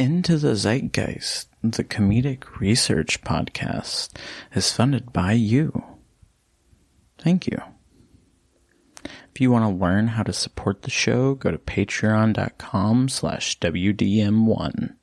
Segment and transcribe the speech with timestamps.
[0.00, 4.16] Into the Zeitgeist, the comedic research podcast,
[4.54, 5.84] is funded by you.
[7.18, 7.60] Thank you.
[9.04, 14.94] If you want to learn how to support the show, go to patreon.com slash WDM1.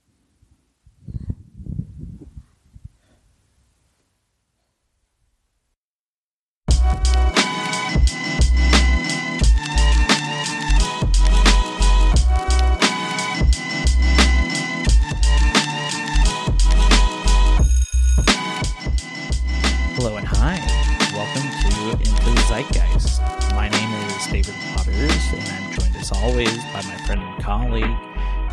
[26.11, 27.97] As always by my friend and colleague,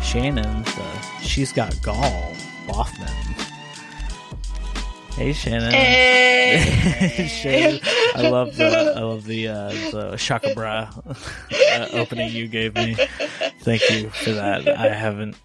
[0.01, 2.33] Shannon, the She's Got Gall
[2.67, 3.09] Boffman.
[5.13, 5.71] Hey Shannon.
[5.71, 7.27] Hey.
[7.29, 7.79] Shannon,
[8.15, 10.91] I love the I love the uh, the shaka bra
[11.71, 12.95] uh, opening you gave me.
[13.61, 14.67] Thank you for that.
[14.67, 15.37] I haven't,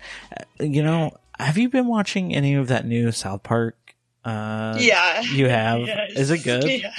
[0.59, 3.77] you know, have you been watching any of that new South Park?
[4.25, 5.23] Uh, yeah.
[5.23, 5.81] you have.
[5.81, 6.13] Yes.
[6.17, 6.65] Is it good?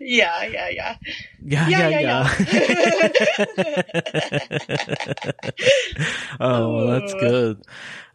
[0.00, 0.44] Yeah.
[0.44, 0.96] Yeah, yeah, yeah.
[1.42, 2.36] Yeah, Yeah, yeah, yeah,
[3.56, 5.30] yeah.
[6.40, 7.62] oh, well, that's good.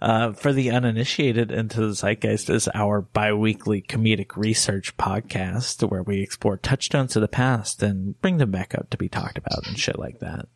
[0.02, 6.22] Uh, for the uninitiated, Into the Zeitgeist is our bi-weekly comedic research podcast where we
[6.22, 9.78] explore touchstones of the past and bring them back up to be talked about and
[9.78, 10.48] shit like that.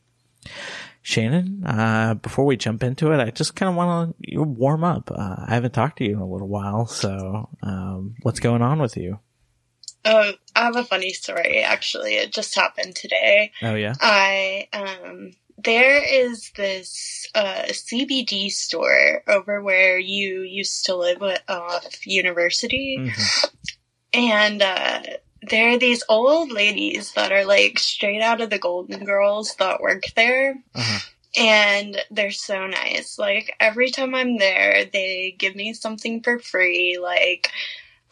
[1.08, 5.12] Shannon, uh, before we jump into it, I just kind of want to warm up.
[5.14, 8.82] Uh, I haven't talked to you in a little while, so um, what's going on
[8.82, 9.20] with you?
[10.04, 12.16] Oh, I have a funny story actually.
[12.16, 13.52] It just happened today.
[13.62, 15.34] Oh yeah, I um
[15.64, 22.98] there is this uh CBD store over where you used to live with, off university
[23.00, 23.50] Mhm.
[24.12, 25.04] and uh
[25.50, 29.82] there are these old ladies that are like straight out of the Golden Girls that
[29.82, 30.56] work there.
[30.74, 31.00] Uh-huh.
[31.38, 33.20] and they're so nice.
[33.20, 36.98] Like every time I'm there, they give me something for free.
[37.02, 37.50] Like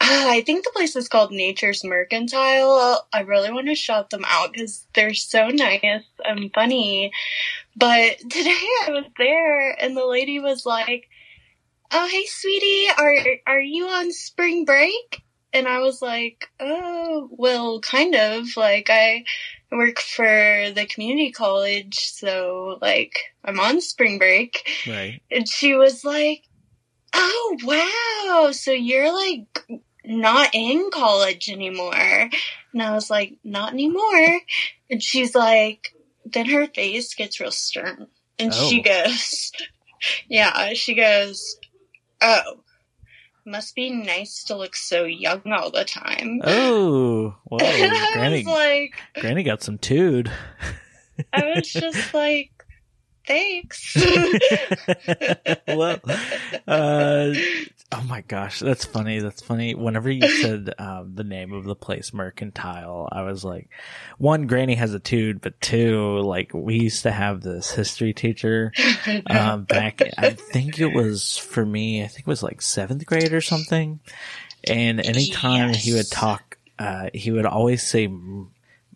[0.00, 3.06] ah, I think the place is called Nature's Mercantile.
[3.12, 7.12] I really want to shout them out because they're so nice and funny.
[7.76, 11.08] But today I was there and the lady was like,
[11.92, 13.16] "Oh, hey, sweetie, are
[13.46, 15.23] are you on spring break?"
[15.54, 18.56] And I was like, "Oh, well, kind of.
[18.56, 19.24] Like I."
[19.72, 24.70] work for the community college, so like I'm on spring break.
[24.86, 25.20] right.
[25.32, 26.44] And she was like,
[27.12, 29.46] Oh wow, so you're like
[30.04, 31.92] not in college anymore.
[32.72, 34.38] And I was like, Not anymore.
[34.88, 35.92] And she's like,
[36.24, 38.06] then her face gets real stern.
[38.38, 38.82] And she Oh.
[38.82, 39.50] goes,
[40.28, 41.56] Yeah, she goes,
[42.20, 42.60] Oh,
[43.46, 46.40] must be nice to look so young all the time.
[46.44, 47.58] Oh, whoa,
[48.12, 50.30] Granny, like, Granny got some tood.
[51.32, 52.50] I was just like,
[53.26, 53.96] thanks.
[55.68, 56.00] well,
[56.66, 57.34] uh,
[57.94, 59.20] oh my gosh, that's funny.
[59.20, 59.74] That's funny.
[59.74, 63.70] Whenever you said um, the name of the place, Mercantile, I was like,
[64.18, 68.72] one, Granny has a tood, but two, like we used to have this history teacher
[69.26, 70.02] um, back.
[70.18, 72.02] I think it was for me.
[72.02, 74.00] I think it was like seventh grade or something.
[74.66, 78.08] And anytime he would talk, uh, he would always say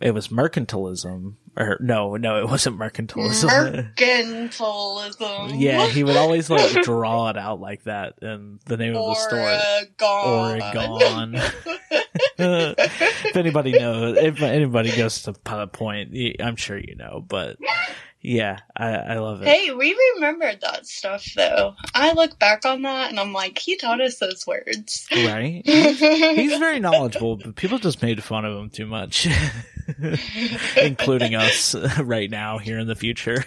[0.00, 3.94] it was mercantilism, or no, no, it wasn't mercantilism.
[3.94, 5.59] Mercantilism.
[5.59, 9.14] Yeah, he would always like draw it out like that in the name of the
[9.14, 9.58] store.
[10.08, 10.91] Oregon.
[10.91, 11.34] Oregon.
[12.38, 17.25] if anybody knows, if anybody goes to Pilot Point, I'm sure you know.
[17.26, 17.56] But
[18.20, 19.48] yeah, I, I love it.
[19.48, 21.74] Hey, we remembered that stuff though.
[21.94, 25.06] I look back on that and I'm like, he taught us those words.
[25.12, 25.62] Right?
[25.64, 29.28] He's very knowledgeable, but people just made fun of him too much,
[30.76, 33.44] including us right now here in the future.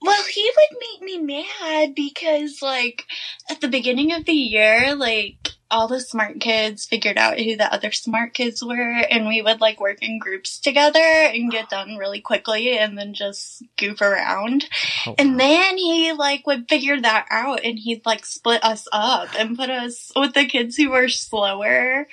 [0.00, 3.04] Well, he would make me mad because, like,
[3.50, 7.72] at the beginning of the year, like, all the smart kids figured out who the
[7.72, 11.96] other smart kids were, and we would, like, work in groups together and get done
[11.96, 14.66] really quickly and then just goof around.
[15.06, 19.28] Oh, And then he, like, would figure that out and he'd, like, split us up
[19.38, 22.06] and put us with the kids who were slower.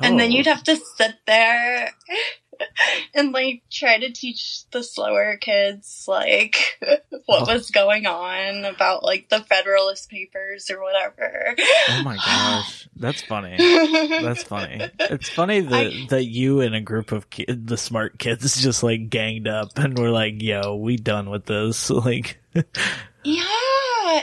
[0.00, 0.34] And then oh.
[0.34, 1.90] you'd have to sit there
[3.14, 6.56] and like try to teach the slower kids like
[7.26, 7.54] what Oh.
[7.54, 11.54] was going on about like the Federalist Papers or whatever.
[11.88, 13.56] Oh my gosh, that's funny.
[14.20, 14.80] That's funny.
[14.98, 18.82] It's funny that I- that you and a group of ki- the smart kids just
[18.82, 22.38] like ganged up and were like, "Yo, we done with this." Like,
[23.24, 23.44] Yeah,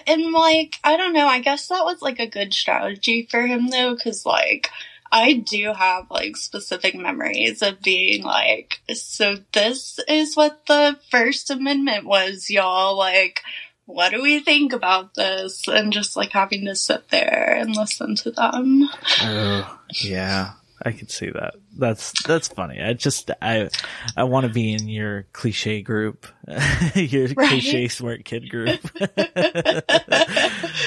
[0.08, 1.28] and like I don't know.
[1.28, 4.70] I guess that was like a good strategy for him though, because like
[5.12, 11.50] I do have like specific memories of being like, so this is what the First
[11.50, 12.98] Amendment was, y'all.
[12.98, 13.42] Like,
[13.86, 15.68] what do we think about this?
[15.68, 18.90] And just like having to sit there and listen to them.
[19.22, 20.54] Oh, yeah.
[20.84, 21.56] I can see that.
[21.78, 22.82] That's that's funny.
[22.82, 23.70] I just I
[24.16, 26.28] I want to be in your cliche group,
[26.96, 27.50] your right?
[27.50, 28.80] cliche smart kid group.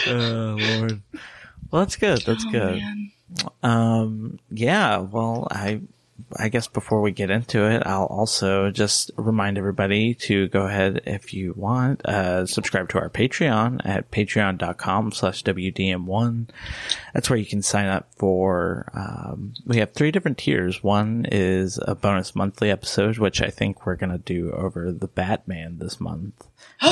[0.06, 1.02] oh Lord.
[1.70, 2.22] Well, that's good.
[2.22, 2.76] That's oh, good.
[2.76, 3.12] Man.
[3.62, 4.38] Um.
[4.50, 4.98] Yeah.
[4.98, 5.80] Well, I
[6.36, 11.02] I guess before we get into it, I'll also just remind everybody to go ahead
[11.06, 16.48] if you want, uh, subscribe to our Patreon at patreon.com slash WDM1.
[17.14, 20.82] That's where you can sign up for, um, we have three different tiers.
[20.82, 25.08] One is a bonus monthly episode, which I think we're going to do over the
[25.08, 26.46] Batman this month.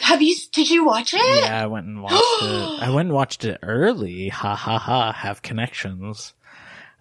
[0.00, 1.44] have you, did you watch it?
[1.44, 2.44] Yeah, I went and watched it.
[2.82, 4.28] I went and watched it early.
[4.28, 5.12] Ha ha ha.
[5.12, 6.34] Have connections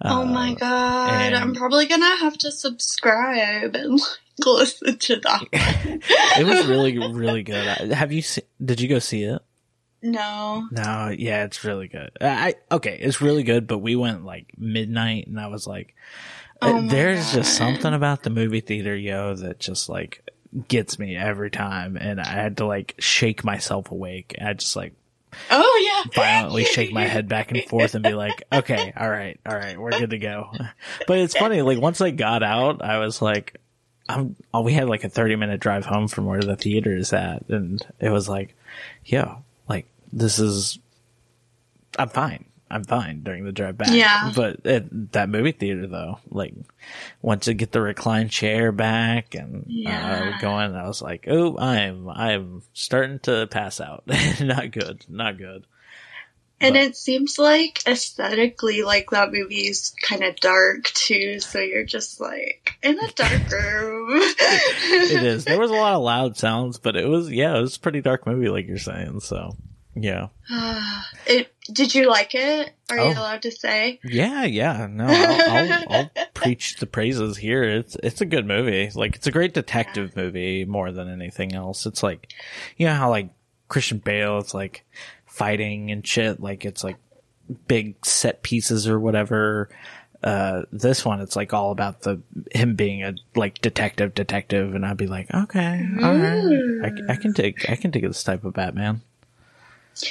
[0.01, 1.33] oh my uh, god!
[1.33, 4.01] I'm probably gonna have to subscribe and like,
[4.45, 5.43] listen to that.
[6.39, 7.91] it was really, really good.
[7.91, 8.21] Have you?
[8.21, 9.41] Se- did you go see it?
[10.01, 10.67] No.
[10.71, 11.13] No.
[11.17, 12.11] Yeah, it's really good.
[12.21, 13.67] I okay, it's really good.
[13.67, 15.95] But we went like midnight, and I was like,
[16.61, 17.35] oh uh, "There's god.
[17.35, 20.21] just something about the movie theater, yo, that just like."
[20.67, 24.35] Gets me every time and I had to like shake myself awake.
[24.41, 24.93] I just like
[25.51, 26.11] Oh yeah.
[26.13, 29.77] Violently shake my head back and forth and be like, okay, all right, all right,
[29.77, 30.49] we're good to go.
[31.07, 33.59] But it's funny, like once I got out, I was like,
[34.07, 37.11] I'm, oh, we had like a 30 minute drive home from where the theater is
[37.13, 37.47] at.
[37.49, 38.55] And it was like,
[39.03, 39.37] yeah,
[39.67, 40.79] like this is,
[41.97, 42.45] I'm fine.
[42.69, 43.89] I'm fine during the drive back.
[43.91, 44.31] Yeah.
[44.35, 46.53] But at that movie theater though, like
[47.21, 50.33] once I get the recline chair back and uh, yeah.
[50.35, 54.03] uh, going, I was like, oh, I'm, I'm starting to pass out.
[54.41, 55.05] not good.
[55.07, 55.67] Not good.
[56.59, 56.83] And but.
[56.83, 61.39] it seems like aesthetically, like that movie is kind of dark too.
[61.41, 64.07] So you're just like in a dark room.
[64.11, 65.45] it is.
[65.45, 68.01] There was a lot of loud sounds, but it was, yeah, it was a pretty
[68.01, 69.19] dark movie, like you're saying.
[69.19, 69.55] So
[69.95, 70.27] yeah.
[71.25, 71.51] it.
[71.71, 72.71] Did you like it?
[72.91, 73.09] Are oh.
[73.09, 73.99] you allowed to say?
[74.03, 74.87] Yeah, yeah.
[74.89, 77.63] No, I'll, I'll, I'll, preach the praises here.
[77.63, 78.91] It's it's a good movie.
[78.93, 80.23] Like it's a great detective yeah.
[80.23, 81.85] movie more than anything else.
[81.85, 82.31] It's like,
[82.77, 83.29] you know how like
[83.67, 84.85] Christian Bale, it's like
[85.25, 86.39] fighting and shit.
[86.39, 86.97] Like it's like
[87.67, 89.69] big set pieces or whatever.
[90.23, 92.21] Uh, this one, it's like all about the
[92.51, 97.15] him being a like detective, detective, and I'd be like, okay, all right, I, I
[97.15, 99.01] can take I can take this type of Batman.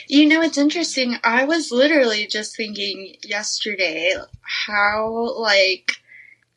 [0.09, 1.17] You know, it's interesting.
[1.23, 5.93] I was literally just thinking yesterday how, like,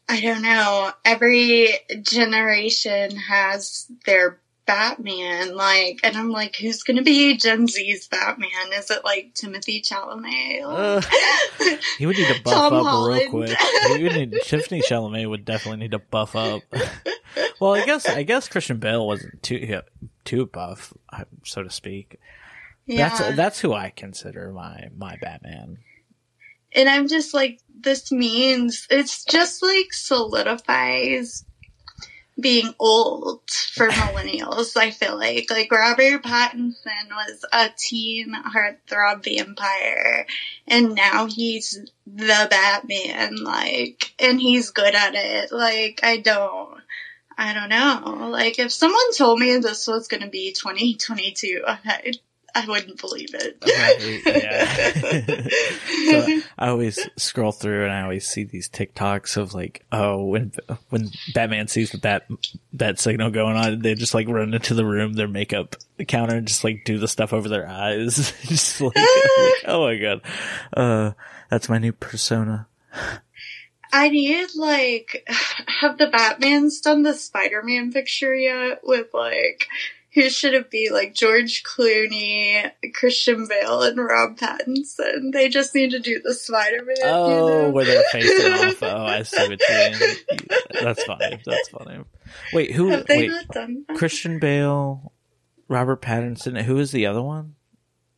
[0.10, 7.38] I don't know, every generation has their Batman, like, and I'm like, who's gonna be
[7.38, 8.50] Gen Z's Batman?
[8.74, 10.62] Is it like Timothée Chalamet?
[10.64, 11.02] Uh,
[11.98, 13.22] he would need to buff Tom up Holland.
[13.22, 13.58] real quick.
[13.96, 16.64] He would need, Tiffany Chalamet would definitely need to buff up.
[17.62, 19.82] well, I guess I guess Christian Bale wasn't too
[20.26, 20.94] too buff,
[21.46, 22.20] so to speak.
[22.88, 23.10] Yeah.
[23.10, 25.78] That's that's who I consider my my Batman.
[26.74, 31.46] And I'm just like this means it's just like solidifies
[32.40, 35.50] being old for millennials, I feel like.
[35.50, 40.26] Like Robert Pattinson was a teen heartthrob vampire
[40.68, 45.52] and now he's the Batman, like and he's good at it.
[45.52, 46.80] Like I don't
[47.38, 48.30] I don't know.
[48.30, 52.18] Like if someone told me this was gonna be 2022, I'd
[52.58, 53.64] I wouldn't believe it.
[53.68, 55.48] yeah.
[56.26, 60.54] so I always scroll through and I always see these TikToks of like, oh, when
[60.90, 62.28] when Batman sees the bat
[62.74, 65.76] bat signal going on, they just like run into the room, their makeup
[66.08, 68.34] counter, and just like do the stuff over their eyes.
[68.46, 69.06] just like, like,
[69.68, 70.22] oh my god,
[70.74, 71.12] uh,
[71.52, 72.68] that's my new persona.
[73.94, 75.28] I need like,
[75.80, 79.68] have the Batman's done the Spider-Man picture yet with like
[80.18, 80.90] who should it be?
[80.92, 85.32] Like George Clooney, Christian Bale, and Rob Pattinson.
[85.32, 86.96] They just need to do the Spider Man.
[87.04, 87.70] Oh, you know?
[87.70, 88.82] where they're facing off.
[88.88, 90.16] Oh, I see what you mean.
[90.82, 91.40] That's funny.
[91.46, 92.04] That's funny.
[92.52, 92.90] Wait, who?
[92.90, 93.98] Have they wait, not done that?
[93.98, 95.12] Christian Bale,
[95.68, 96.60] Robert Pattinson.
[96.64, 97.54] Who is the other one?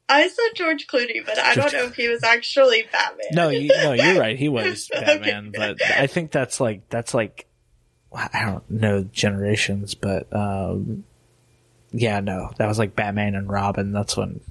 [0.08, 3.27] I said George Clooney, but I don't know if he was actually Batman.
[3.34, 4.39] No, you, no, you're right.
[4.39, 5.75] He was Batman, okay.
[5.77, 7.48] but I think that's like that's like
[8.13, 11.03] I don't know generations, but um,
[11.91, 13.91] yeah, no, that was like Batman and Robin.
[13.91, 14.41] That's when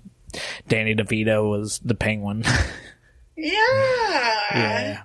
[0.69, 2.45] Danny DeVito was the Penguin.
[3.37, 4.35] yeah.
[4.55, 5.03] Yeah.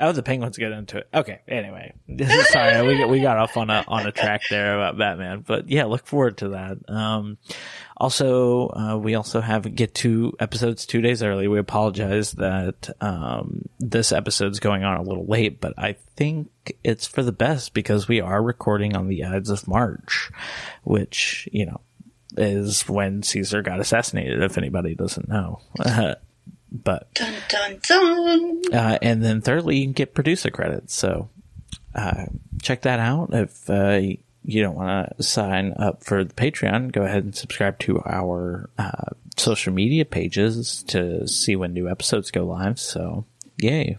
[0.00, 1.08] Oh, the Penguins get into it.
[1.12, 1.40] Okay.
[1.48, 1.92] Anyway,
[2.50, 5.84] sorry, we we got off on a on a track there about Batman, but yeah,
[5.84, 6.78] look forward to that.
[6.88, 7.38] Um,
[7.96, 11.48] also, uh, we also have get two episodes two days early.
[11.48, 16.50] We apologize that um, this episode's going on a little late, but I think
[16.84, 20.30] it's for the best because we are recording on the Ides of March,
[20.84, 21.80] which you know
[22.36, 24.42] is when Caesar got assassinated.
[24.42, 25.60] If anybody doesn't know,
[26.70, 28.62] but dun dun dun.
[28.72, 30.94] Uh, and then thirdly, you can get producer credits.
[30.94, 31.28] So
[31.94, 32.26] uh,
[32.62, 33.30] check that out.
[33.32, 34.00] If uh,
[34.44, 38.70] you don't want to sign up for the Patreon, go ahead and subscribe to our
[38.78, 42.78] uh, social media pages to see when new episodes go live.
[42.78, 43.24] So,
[43.58, 43.98] yay.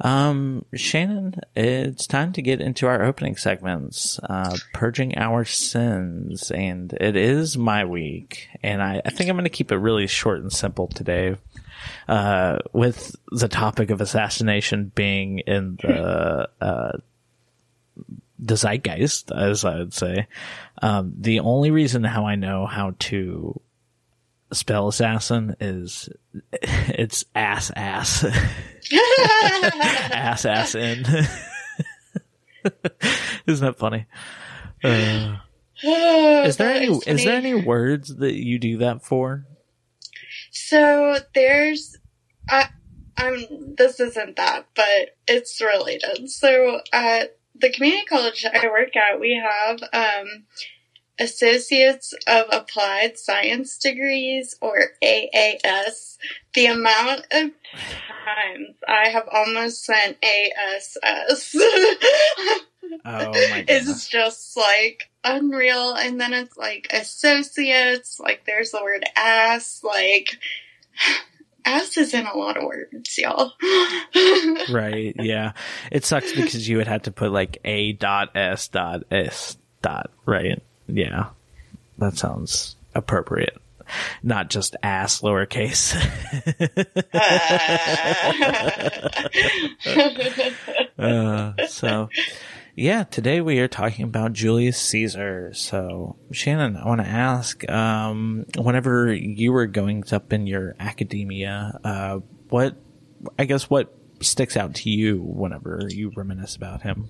[0.00, 6.92] Um, Shannon, it's time to get into our opening segments, uh, purging our sins, and
[6.94, 10.40] it is my week, and I, I think I'm going to keep it really short
[10.40, 11.36] and simple today,
[12.08, 16.92] uh, with the topic of assassination being in the, uh,
[18.38, 20.26] the zeitgeist, as I would say.
[20.80, 23.60] Um, the only reason how I know how to
[24.52, 26.08] spell assassin is
[26.52, 28.24] it's ass ass
[30.12, 31.04] ass ass in.
[33.46, 34.06] Isn't that funny?
[34.84, 35.36] Uh,
[35.82, 39.46] is there any is there any words that you do that for?
[40.50, 41.96] So there's
[42.48, 42.68] I
[43.16, 46.30] I'm this isn't that, but it's related.
[46.30, 50.44] So at the community college I work at, we have um
[51.22, 56.18] Associates of Applied Science degrees, or AAS,
[56.54, 57.50] the amount of
[58.24, 61.56] times I have almost sent ASS
[63.04, 63.32] oh
[63.68, 65.94] is just like unreal.
[65.94, 70.38] And then it's like associates, like there's the word ass, like
[71.64, 73.52] ass is in a lot of words, y'all.
[74.72, 75.52] right, yeah.
[75.90, 80.10] It sucks because you would have to put like A dot S dot S dot,
[80.26, 80.62] right?
[80.86, 81.30] Yeah,
[81.98, 83.56] that sounds appropriate.
[84.22, 85.94] Not just ass lowercase.
[90.98, 92.08] uh, so,
[92.74, 95.52] yeah, today we are talking about Julius Caesar.
[95.54, 101.78] So, Shannon, I want to ask, um, whenever you were going up in your academia,
[101.84, 102.76] uh, what,
[103.38, 107.08] I guess, what sticks out to you whenever you reminisce about him?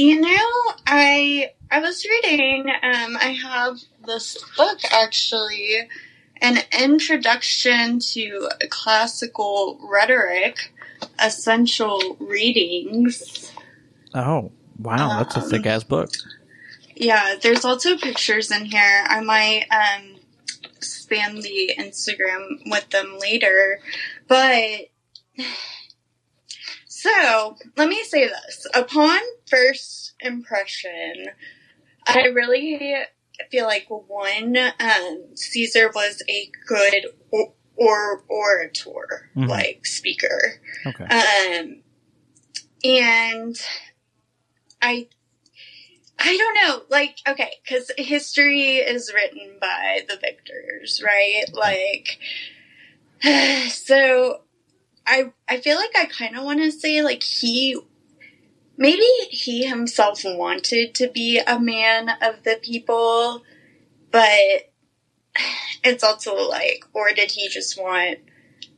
[0.00, 2.70] You know, I I was reading.
[2.70, 3.76] Um, I have
[4.06, 5.76] this book actually,
[6.40, 10.72] an introduction to classical rhetoric,
[11.18, 13.52] essential readings.
[14.14, 16.08] Oh wow, that's a thick ass book.
[16.96, 19.04] Yeah, there's also pictures in here.
[19.06, 20.16] I might um,
[20.78, 23.80] spam the Instagram with them later,
[24.28, 24.88] but
[26.88, 28.66] so let me say this.
[28.74, 31.26] Upon first impression,
[32.06, 32.94] I really
[33.50, 39.48] feel like one, um, Caesar was a good or, or orator, Mhm.
[39.48, 40.60] like speaker.
[40.86, 41.04] Okay.
[41.04, 41.82] Um,
[42.84, 43.56] and
[44.82, 45.08] I,
[46.18, 51.44] I don't know, like, okay, because history is written by the victors, right?
[51.52, 52.18] Like,
[53.70, 54.42] so
[55.06, 57.80] I, I feel like I kind of want to say, like, he,
[58.80, 63.42] maybe he himself wanted to be a man of the people,
[64.10, 64.72] but
[65.84, 68.18] it's also like, or did he just want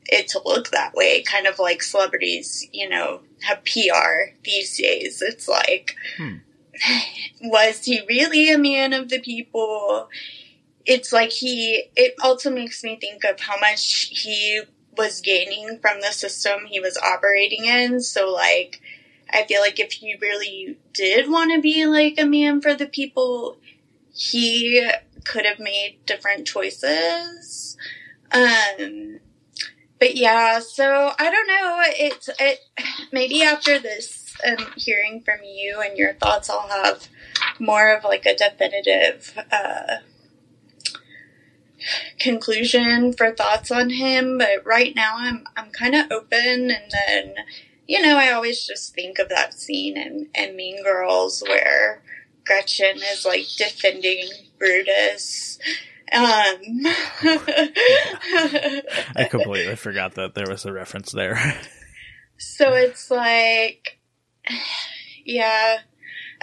[0.06, 1.23] it to look that way?
[1.23, 5.23] Kind of like celebrities, you know, have PR these days.
[5.23, 6.38] It's like, Hmm.
[7.40, 10.09] was he really a man of the people?
[10.85, 14.62] It's like he, it also makes me think of how much he
[14.99, 18.00] was gaining from the system he was operating in.
[18.00, 18.81] So, like,
[19.32, 22.86] I feel like if he really did want to be like a man for the
[22.86, 23.56] people,
[24.12, 24.90] he
[25.24, 27.76] could have made different choices.
[28.30, 29.20] Um,
[29.98, 31.82] but yeah, so I don't know.
[31.86, 32.58] It's it
[33.12, 37.08] maybe after this um, hearing from you and your thoughts, I'll have
[37.58, 39.98] more of like a definitive uh,
[42.18, 44.38] conclusion for thoughts on him.
[44.38, 47.34] But right now, I'm I'm kind of open, and then
[47.86, 52.02] you know, I always just think of that scene in, in Mean Girls where
[52.44, 55.58] Gretchen is like defending Brutus.
[56.12, 56.20] Um,
[59.16, 61.38] I completely forgot that there was a reference there.
[62.38, 63.98] so it's like,
[65.24, 65.78] yeah,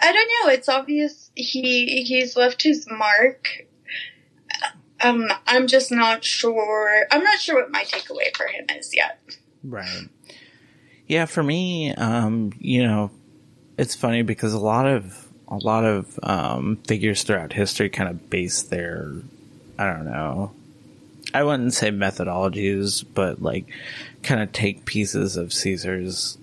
[0.01, 0.51] I don't know.
[0.51, 3.47] It's obvious he he's left his mark.
[5.01, 7.05] Um, I'm just not sure.
[7.11, 9.19] I'm not sure what my takeaway for him is yet.
[9.63, 10.09] Right.
[11.09, 13.09] Yeah, for me, um, you know,
[13.79, 18.29] it's funny because a lot of a lot of um, figures throughout history kind of
[18.29, 19.11] base their,
[19.79, 20.51] I don't know,
[21.33, 23.65] I wouldn't say methodologies, but like
[24.21, 26.37] kind of take pieces of Caesar's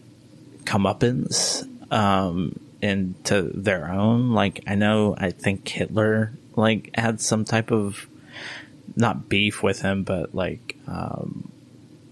[0.65, 4.33] comeuppance um, into their own.
[4.33, 8.09] Like I know, I think Hitler like had some type of
[8.97, 11.53] not beef with him, but like um,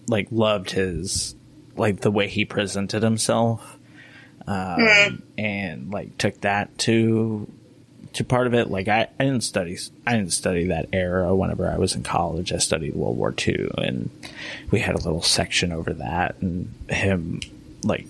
[0.06, 1.34] like loved his
[1.76, 3.78] like the way he presented himself,
[4.46, 5.22] um, mm.
[5.38, 7.48] and like took that to
[8.14, 8.70] to part of it.
[8.70, 9.76] Like I, I didn't study
[10.06, 12.52] I didn't study that era whenever I was in college.
[12.52, 14.10] I studied World War II, and
[14.70, 17.40] we had a little section over that and him
[17.82, 18.06] like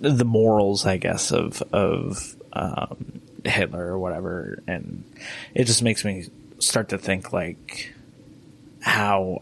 [0.00, 5.04] the morals, I guess, of of um, Hitler or whatever, and
[5.54, 6.26] it just makes me
[6.58, 7.92] start to think like
[8.80, 9.40] how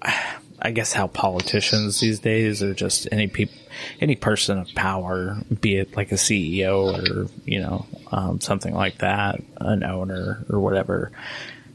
[0.62, 3.54] I guess how politicians these days are just any people,
[4.00, 8.98] any person of power, be it like a CEO or you know um, something like
[8.98, 11.12] that, an owner or whatever,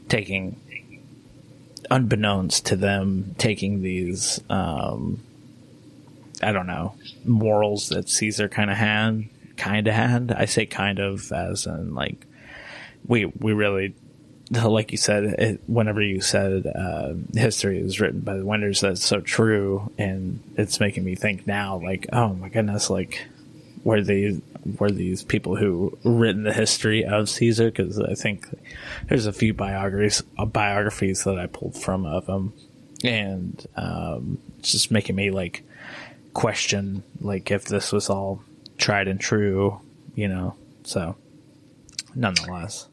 [0.08, 0.60] taking
[1.90, 5.20] unbeknownst to them, taking these um,
[6.42, 9.24] I don't know morals that Caesar kind of had,
[9.56, 10.32] kind of had.
[10.36, 12.24] I say kind of as in like
[13.06, 13.94] we we really
[14.50, 19.04] like you said, it, whenever you said uh, history is written by the winners, that's
[19.04, 23.26] so true, and it's making me think now, like, oh my goodness, like,
[23.82, 24.40] were these
[24.78, 27.70] were these people who written the history of Caesar?
[27.70, 28.46] Because I think
[29.08, 32.52] there's a few biographies uh, biographies that I pulled from of him,
[33.02, 35.64] and um, it's just making me like
[36.34, 38.42] question, like, if this was all
[38.78, 39.80] tried and true,
[40.14, 40.54] you know.
[40.84, 41.16] So,
[42.14, 42.86] nonetheless.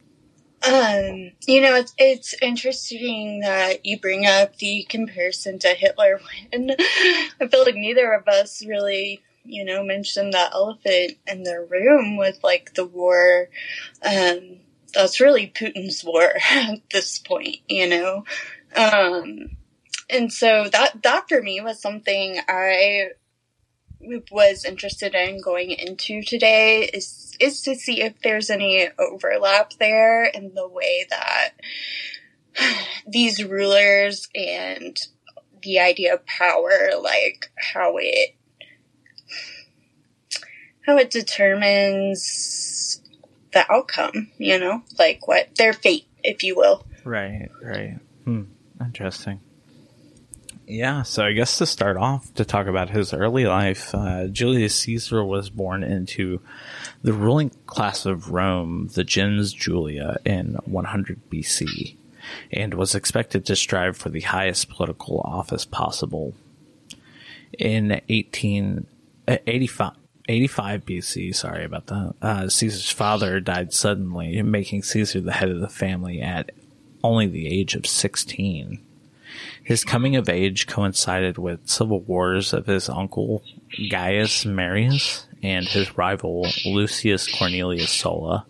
[0.66, 6.20] Um, you know, it's it's interesting that you bring up the comparison to Hitler
[6.52, 11.66] when I feel like neither of us really, you know, mentioned that elephant in the
[11.68, 13.48] room with like the war.
[14.02, 14.60] Um,
[14.94, 18.24] that's really Putin's war at this point, you know.
[18.74, 19.56] Um,
[20.08, 23.08] and so that that for me was something I
[24.30, 30.24] was interested in going into today is is to see if there's any overlap there
[30.24, 31.50] in the way that
[33.06, 34.98] these rulers and
[35.62, 38.36] the idea of power, like how it
[40.86, 43.00] how it determines
[43.52, 46.84] the outcome, you know, like what their fate, if you will.
[47.04, 47.98] Right, right.
[48.24, 48.42] Hmm.
[48.80, 49.40] Interesting.
[50.66, 54.74] Yeah, so I guess to start off, to talk about his early life, uh, Julius
[54.80, 56.40] Caesar was born into
[57.02, 61.96] the ruling class of Rome, the gens Julia, in 100 BC,
[62.50, 66.34] and was expected to strive for the highest political office possible.
[67.58, 69.92] In 1885,
[70.26, 75.60] 85 BC, sorry about that, uh, Caesar's father died suddenly, making Caesar the head of
[75.60, 76.52] the family at
[77.02, 78.80] only the age of 16.
[79.62, 83.42] His coming of age coincided with civil wars of his uncle
[83.90, 88.46] Gaius Marius and his rival Lucius Cornelius Sulla.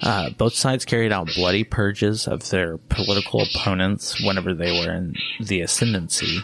[0.00, 5.14] Uh, both sides carried out bloody purges of their political opponents whenever they were in
[5.40, 6.40] the ascendancy.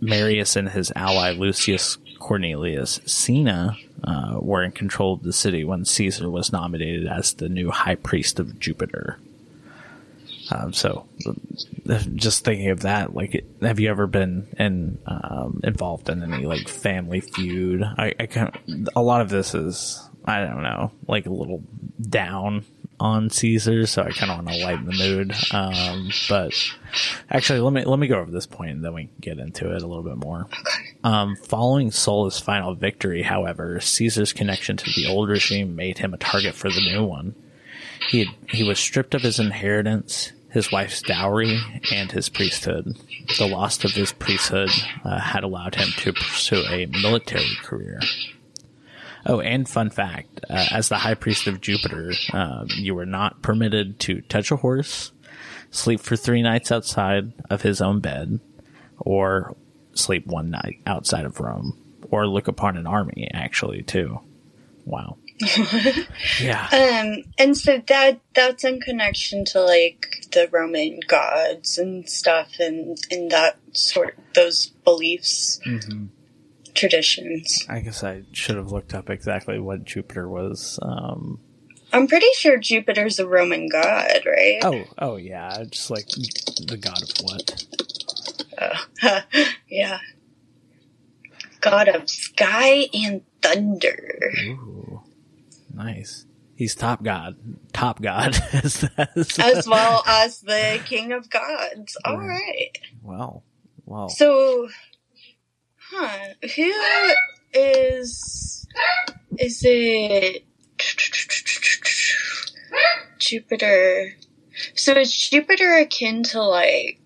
[0.00, 5.84] Marius and his ally Lucius Cornelius Cinna uh, were in control of the city when
[5.84, 9.18] Caesar was nominated as the new high priest of Jupiter.
[10.50, 11.06] Um, so,
[12.14, 16.68] just thinking of that, like, have you ever been in um, involved in any like
[16.68, 17.82] family feud?
[17.82, 21.62] I, I kind a lot of this is I don't know, like a little
[22.00, 22.64] down
[23.00, 25.32] on Caesar, so I kind of want to lighten the mood.
[25.52, 26.52] Um, but
[27.30, 29.74] actually, let me let me go over this point, and then we can get into
[29.74, 30.46] it a little bit more.
[31.04, 36.18] Um, following Sulla's final victory, however, Caesar's connection to the old regime made him a
[36.18, 37.34] target for the new one.
[38.10, 41.60] He had, he was stripped of his inheritance his wife's dowry
[41.92, 42.96] and his priesthood.
[43.38, 44.70] The loss of his priesthood
[45.04, 48.00] uh, had allowed him to pursue a military career.
[49.26, 53.42] Oh, and fun fact: uh, as the high priest of Jupiter, um, you were not
[53.42, 55.12] permitted to touch a horse,
[55.70, 58.40] sleep for three nights outside of his own bed,
[58.98, 59.54] or
[59.92, 61.76] sleep one night outside of Rome,
[62.10, 63.28] or look upon an army.
[63.34, 64.20] Actually, too.
[64.86, 65.18] Wow.
[66.40, 66.68] yeah.
[66.72, 72.98] Um, and so that that's in connection to like the Roman gods and stuff, and
[73.10, 76.06] and that sort those beliefs, mm-hmm.
[76.74, 77.64] traditions.
[77.68, 80.78] I guess I should have looked up exactly what Jupiter was.
[80.82, 81.40] Um,
[81.92, 84.58] I'm pretty sure Jupiter's a Roman god, right?
[84.62, 87.64] Oh, oh yeah, just like the god of what?
[89.02, 89.20] Uh,
[89.68, 89.98] yeah,
[91.60, 94.32] god of sky and thunder.
[94.48, 95.02] Ooh.
[95.72, 96.26] Nice.
[96.56, 97.36] He's top god.
[97.72, 98.36] Top god.
[98.52, 98.84] as,
[99.38, 101.96] as well as the king of gods.
[102.04, 102.70] All right.
[103.02, 103.44] Well,
[103.86, 104.08] well.
[104.08, 104.68] So,
[105.76, 106.18] huh?
[106.56, 106.72] Who
[107.52, 108.66] is?
[109.38, 110.44] Is it
[113.18, 114.14] Jupiter?
[114.74, 117.00] So is Jupiter akin to like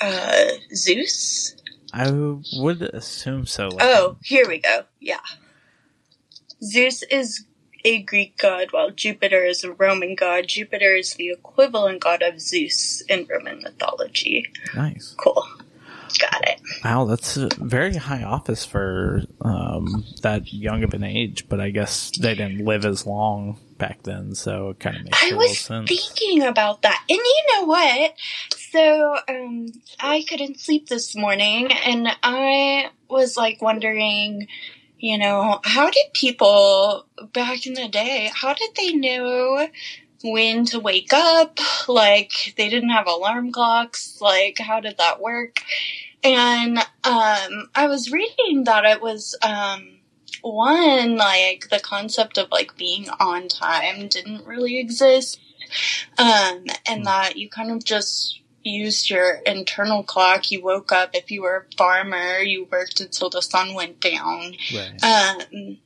[0.00, 0.44] uh
[0.74, 1.56] Zeus?
[1.92, 2.10] I
[2.54, 3.68] would assume so.
[3.68, 4.84] Like, Oh, here we go.
[5.00, 5.20] Yeah.
[6.62, 7.46] Zeus is
[7.84, 10.46] a Greek god, while Jupiter is a Roman god.
[10.48, 14.46] Jupiter is the equivalent god of Zeus in Roman mythology.
[14.74, 15.14] nice.
[15.18, 15.46] Cool.
[16.18, 16.60] Got it.
[16.84, 21.70] Wow, that's a very high office for um, that young of an age, but I
[21.70, 25.58] guess they didn't live as long back then, so it kind of makes I was
[25.58, 25.88] sense.
[25.88, 27.02] thinking about that.
[27.08, 28.14] And you know what?
[28.56, 29.66] So, um,
[29.98, 34.48] I couldn't sleep this morning and I was like wondering,
[35.02, 39.66] you know, how did people back in the day, how did they know
[40.22, 41.58] when to wake up?
[41.88, 44.20] Like, they didn't have alarm clocks.
[44.20, 45.58] Like, how did that work?
[46.22, 49.98] And, um, I was reading that it was, um,
[50.42, 55.40] one, like the concept of like being on time didn't really exist.
[56.16, 60.50] Um, and that you kind of just used your internal clock.
[60.50, 64.54] You woke up if you were a farmer, you worked until the sun went down.
[64.74, 65.02] Right.
[65.02, 65.78] Um,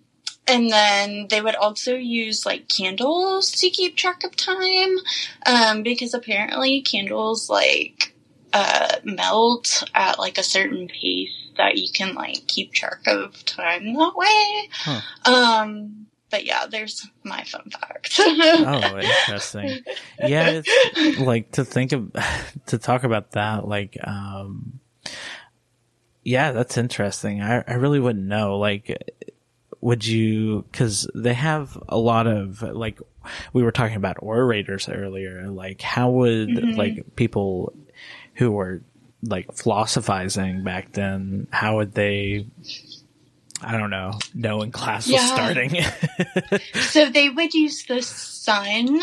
[0.48, 4.96] and then they would also use like candles to keep track of time,
[5.44, 8.14] um, because apparently candles like
[8.52, 13.94] uh, melt at like a certain pace that you can like keep track of time
[13.94, 14.68] that way.
[14.72, 15.00] Huh.
[15.24, 18.14] Um, but yeah, there's my fun fact.
[18.18, 19.82] oh, interesting.
[20.22, 22.10] Yeah, it's like to think of
[22.66, 23.66] to talk about that.
[23.68, 24.80] Like, um,
[26.22, 27.40] yeah, that's interesting.
[27.42, 28.58] I I really wouldn't know.
[28.58, 29.12] Like,
[29.80, 30.64] would you?
[30.70, 33.00] Because they have a lot of like
[33.52, 35.48] we were talking about orators earlier.
[35.50, 36.76] Like, how would Mhm.
[36.76, 37.72] like people
[38.34, 38.82] who were
[39.22, 41.46] like philosophizing back then?
[41.50, 42.46] How would they?
[43.62, 44.18] I don't know.
[44.34, 45.74] Know when class was starting.
[46.74, 49.00] So they would use the sun,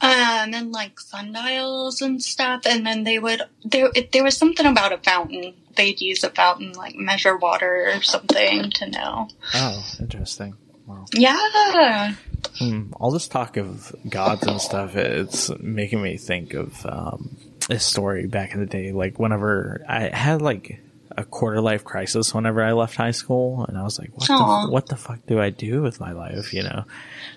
[0.00, 3.90] um, and like sundials and stuff, and then they would there.
[4.12, 5.54] There was something about a fountain.
[5.76, 9.28] They'd use a fountain, like measure water or something to know.
[9.54, 10.54] oh, interesting.
[10.86, 11.04] Wow.
[11.14, 12.14] Yeah.
[12.58, 17.36] Hmm, all this talk of gods and stuff, it's making me think of um,
[17.70, 18.92] a story back in the day.
[18.92, 20.80] Like whenever I had like
[21.16, 24.70] a quarter life crisis whenever I left high school, and I was like, "What the
[24.72, 26.84] what the fuck do I do with my life?" You know.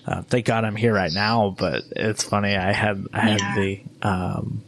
[0.06, 2.54] Uh, thank God I'm here right now, but it's funny.
[2.56, 3.54] I had I had Yeah.
[3.56, 4.62] the um,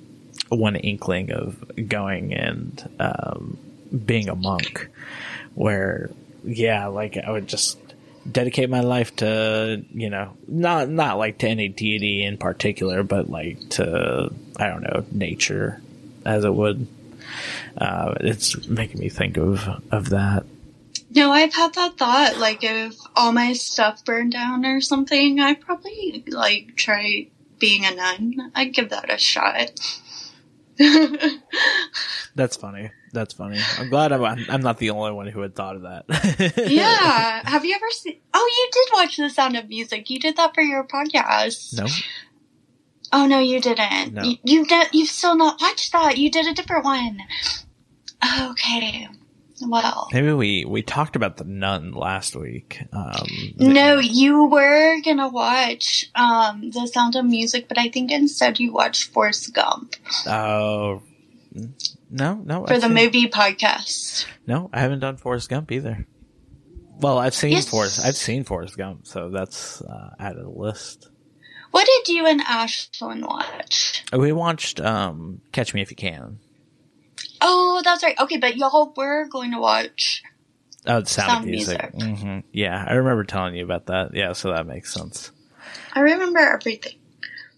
[0.48, 3.58] one inkling of going and um,
[4.04, 4.88] being a monk,
[5.54, 6.10] where
[6.44, 7.78] yeah, like I would just
[8.30, 13.30] dedicate my life to you know not not like to any deity in particular, but
[13.30, 15.80] like to I don't know nature
[16.26, 16.86] as it would.
[17.76, 20.44] Uh, it's making me think of of that.
[21.10, 22.36] No, I've had that thought.
[22.38, 27.94] Like, if all my stuff burned down or something, I'd probably like try being a
[27.94, 28.52] nun.
[28.54, 29.72] I'd give that a shot.
[32.34, 32.90] That's funny.
[33.12, 33.58] That's funny.
[33.78, 36.04] I'm glad I'm I'm not the only one who had thought of that.
[36.68, 37.48] yeah.
[37.48, 38.18] Have you ever seen?
[38.34, 40.10] Oh, you did watch The Sound of Music.
[40.10, 41.78] You did that for your podcast.
[41.78, 41.86] No.
[43.12, 44.14] Oh no, you didn't.
[44.14, 44.22] No.
[44.22, 46.18] You, you've not, you've still not watched that.
[46.18, 47.18] You did a different one.
[48.40, 49.08] Okay.
[49.66, 50.08] Well.
[50.12, 52.80] Maybe we we talked about the nun last week.
[52.92, 58.60] Um, No, you were gonna watch um The Sound of Music, but I think instead
[58.60, 61.02] you watched Forrest Gump Oh.
[62.10, 62.66] no, no.
[62.66, 64.26] for I've the seen- movie podcast.
[64.46, 66.06] No, I haven't done Forrest Gump either.
[67.00, 67.68] Well, I've seen Yes.
[67.68, 68.04] Forrest.
[68.04, 71.08] I've seen Forrest Gump, so that's uh, added a list.
[71.70, 74.04] What did you and Ashlyn watch?
[74.12, 76.38] We watched um, Catch Me If You Can.
[77.40, 78.18] Oh, that's right.
[78.18, 80.22] Okay, but y'all were going to watch.
[80.86, 81.94] Oh, the sound, Sound of music.
[81.94, 82.18] Music.
[82.24, 84.14] hmm Yeah, I remember telling you about that.
[84.14, 85.30] Yeah, so that makes sense.
[85.92, 86.94] I remember everything.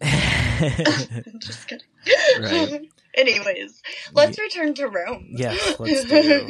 [1.39, 1.85] Just kidding.
[2.39, 2.81] Right.
[3.15, 3.83] Anyways,
[4.15, 5.27] let's return to Rome.
[5.33, 6.49] Yes, let's do.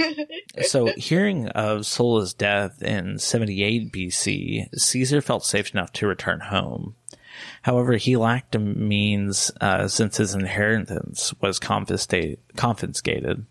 [0.62, 6.96] so, hearing of Sulla's death in 78 BC, Caesar felt safe enough to return home.
[7.62, 13.46] However, he lacked a means uh, since his inheritance was confiscated.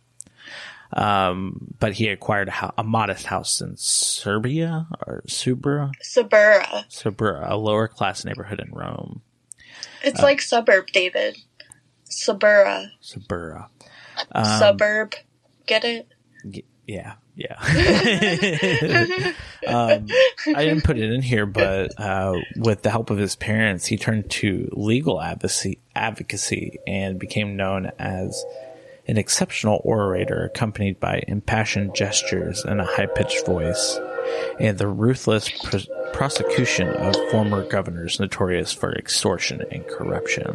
[0.91, 6.85] Um, but he acquired a, hou- a modest house in Serbia or Subra, Suburra.
[6.89, 9.21] Subra, a lower class neighborhood in Rome.
[10.03, 11.37] It's Uh, like suburb, David.
[12.05, 12.91] Suburra.
[13.03, 13.67] Subura.
[14.31, 15.13] Um, Suburb.
[15.67, 16.07] Get it?
[16.87, 17.55] yeah, yeah.
[19.67, 20.07] um,
[20.55, 23.97] I didn't put it in here, but uh, with the help of his parents, he
[23.97, 28.43] turned to legal advocacy, advocacy and became known as
[29.07, 33.97] an exceptional orator, accompanied by impassioned gestures and a high-pitched voice,
[34.59, 35.77] and the ruthless pr-
[36.13, 40.53] prosecution of former governors notorious for extortion and corruption.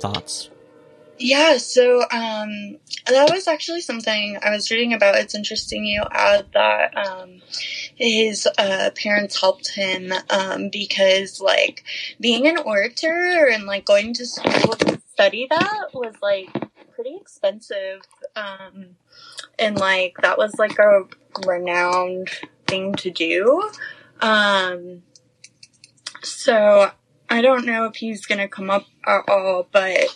[0.00, 0.50] thoughts?
[1.16, 5.14] Yeah, so um, that was actually something I was reading about.
[5.14, 7.40] It's interesting you add that um,
[7.94, 11.84] his uh, parents helped him um, because, like,
[12.20, 16.48] being an orator and like going to school to study that was like
[16.94, 18.00] pretty expensive,
[18.34, 18.96] um,
[19.58, 21.02] and like that was like a
[21.46, 22.30] renowned
[22.66, 23.70] thing to do.
[24.20, 25.02] Um,
[26.22, 26.90] so
[27.30, 30.06] I don't know if he's gonna come up at all, but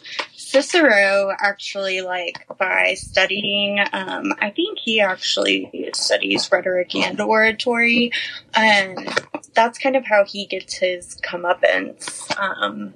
[0.48, 8.12] Cicero actually, like, by studying, um, I think he actually studies rhetoric and oratory,
[8.54, 8.96] and
[9.52, 12.34] that's kind of how he gets his comeuppance.
[12.40, 12.94] Um,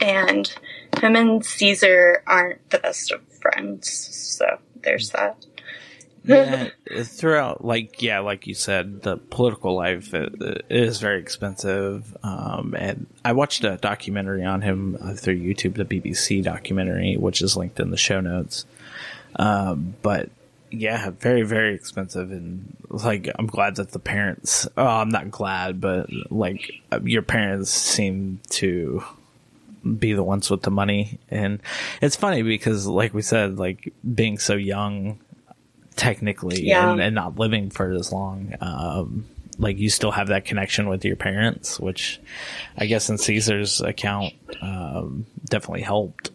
[0.00, 0.52] and
[1.00, 5.46] him and Caesar aren't the best of friends, so there's that
[6.24, 6.68] yeah,
[7.02, 12.16] throughout, like yeah, like you said, the political life is very expensive.
[12.22, 17.42] Um, and I watched a documentary on him uh, through YouTube, the BBC documentary, which
[17.42, 18.66] is linked in the show notes.
[19.36, 20.30] Um, but
[20.70, 24.68] yeah, very very expensive, and like I'm glad that the parents.
[24.76, 26.70] Oh, I'm not glad, but like
[27.02, 29.02] your parents seem to
[29.98, 31.58] be the ones with the money and
[32.02, 35.18] it's funny because like we said like being so young
[36.00, 36.92] technically yeah.
[36.92, 39.26] and, and, not living for as long um,
[39.58, 42.18] like you still have that connection with your parents which
[42.78, 44.32] i guess in caesar's account
[44.62, 46.30] um, definitely helped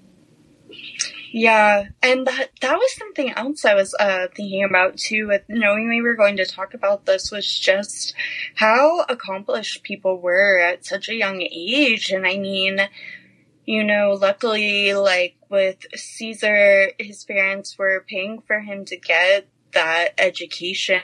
[1.32, 5.90] yeah and that that was something else i was uh, thinking about too with knowing
[5.90, 8.14] we were going to talk about this was just
[8.54, 12.80] how accomplished people were at such a young age and i mean
[13.66, 20.10] you know, luckily, like with Caesar, his parents were paying for him to get that
[20.18, 21.02] education.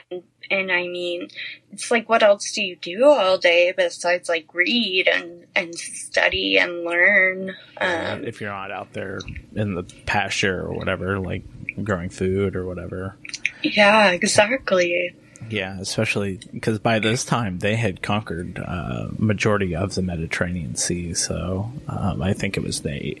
[0.50, 1.28] And I mean,
[1.70, 6.58] it's like, what else do you do all day besides like read and, and study
[6.58, 7.54] and learn?
[7.80, 9.20] Um, if you're not out there
[9.54, 11.44] in the pasture or whatever, like
[11.82, 13.16] growing food or whatever.
[13.62, 15.14] Yeah, exactly.
[15.48, 21.14] Yeah, especially because by this time they had conquered uh, majority of the Mediterranean Sea.
[21.14, 23.20] So um, I think it was the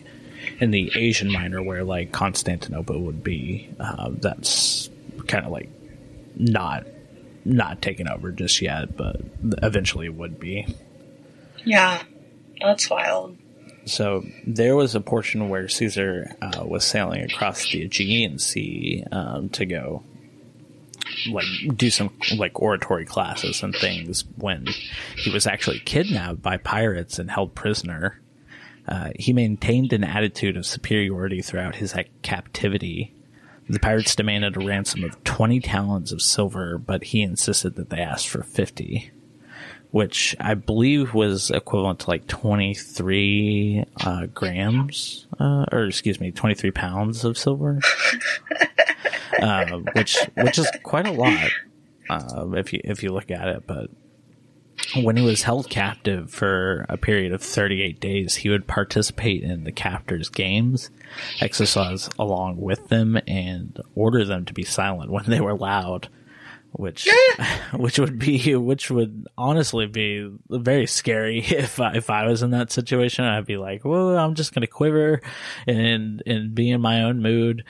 [0.60, 3.70] in the Asian Minor where like Constantinople would be.
[3.78, 4.88] Uh, that's
[5.26, 5.70] kind of like
[6.36, 6.86] not
[7.44, 9.20] not taken over just yet, but
[9.62, 10.66] eventually it would be.
[11.64, 12.02] Yeah,
[12.60, 13.36] that's wild.
[13.84, 19.48] So there was a portion where Caesar uh, was sailing across the Aegean Sea um,
[19.50, 20.04] to go
[21.28, 21.44] like
[21.76, 24.66] do some like oratory classes and things when
[25.16, 28.20] he was actually kidnapped by pirates and held prisoner.
[28.86, 33.14] Uh, he maintained an attitude of superiority throughout his captivity
[33.68, 38.00] the pirates demanded a ransom of 20 talents of silver, but he insisted that they
[38.00, 39.10] asked for 50,
[39.90, 46.70] which I believe was equivalent to like 23 uh, grams, uh, or excuse me, 23
[46.70, 47.80] pounds of silver,
[49.40, 51.50] uh, which which is quite a lot
[52.10, 53.66] uh, if you if you look at it.
[53.66, 53.90] But
[54.96, 59.64] when he was held captive for a period of 38 days, he would participate in
[59.64, 60.90] the captors' games,
[61.40, 66.08] exercise along with them, and order them to be silent when they were loud.
[66.74, 67.06] Which,
[67.74, 72.50] which would be, which would honestly be very scary if I, if I was in
[72.52, 73.26] that situation.
[73.26, 75.20] I'd be like, well, I'm just going to quiver
[75.66, 77.64] and, and be in my own mood.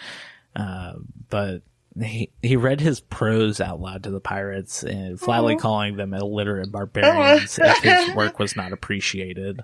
[0.54, 0.92] Uh,
[1.30, 1.62] but
[2.00, 6.72] he he read his prose out loud to the pirates and flatly calling them illiterate
[6.72, 9.62] barbarians if his work was not appreciated.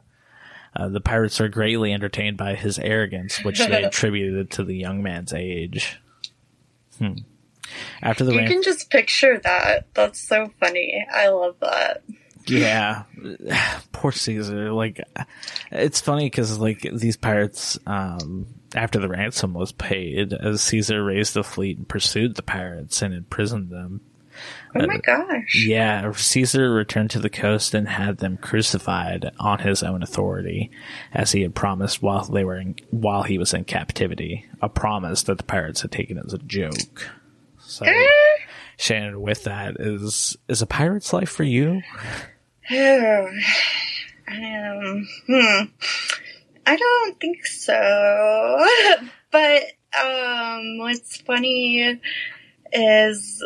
[0.77, 5.03] Uh, the pirates are greatly entertained by his arrogance, which they attributed to the young
[5.03, 5.99] man's age.
[6.99, 7.15] Hmm.
[8.03, 9.87] After the you can just picture that.
[9.95, 11.07] That's so funny.
[11.13, 12.03] I love that.
[12.49, 13.05] Yeah,
[13.93, 14.73] poor Caesar.
[14.73, 15.01] Like,
[15.71, 21.35] it's funny because like these pirates, um, after the ransom was paid, as Caesar raised
[21.35, 24.01] the fleet and pursued the pirates and imprisoned them.
[24.75, 25.65] Oh my uh, gosh.
[25.67, 30.71] Yeah, Caesar returned to the coast and had them crucified on his own authority,
[31.13, 34.47] as he had promised while they were in, while he was in captivity.
[34.61, 37.11] A promise that the pirates had taken as a joke.
[37.59, 37.87] So,
[38.77, 41.83] Shannon, with that, is is a pirate's life for you?
[44.31, 45.65] Um, hmm.
[46.67, 47.73] I don't think so.
[49.31, 49.63] but
[49.99, 51.99] um, what's funny
[52.71, 53.43] is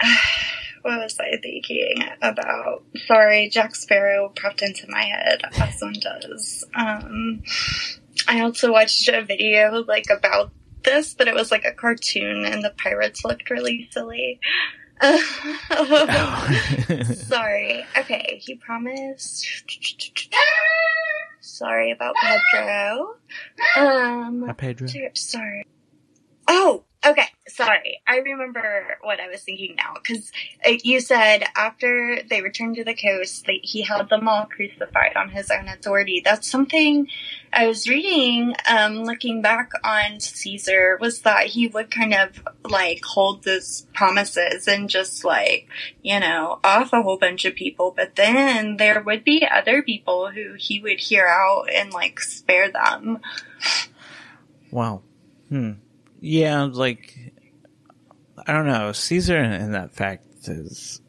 [0.82, 2.84] what was I thinking about?
[3.06, 6.64] Sorry, Jack Sparrow popped into my head, as one does.
[6.74, 7.42] Um,
[8.26, 10.50] I also watched a video like about
[10.82, 14.40] this, but it was like a cartoon, and the pirates looked really silly.
[17.14, 17.84] Sorry.
[17.98, 19.46] Okay, he promised.
[21.40, 23.14] Sorry about Pedro.
[23.76, 24.88] Um, Hi, Pedro.
[25.14, 25.64] sorry.
[26.48, 27.26] Oh, okay.
[27.48, 28.00] Sorry.
[28.06, 30.30] I remember what I was thinking now because
[30.84, 35.50] you said after they returned to the coast, he held them all crucified on his
[35.50, 36.22] own authority.
[36.24, 37.08] That's something
[37.52, 43.04] I was reading, um, looking back on Caesar, was that he would kind of like
[43.04, 45.68] hold those promises and just like,
[46.02, 47.92] you know, off a whole bunch of people.
[47.96, 52.70] But then there would be other people who he would hear out and like spare
[52.70, 53.18] them.
[54.70, 55.02] Wow.
[55.48, 55.72] Hmm.
[56.20, 57.16] Yeah, like
[58.46, 58.92] I don't know.
[58.92, 61.00] Caesar in that fact is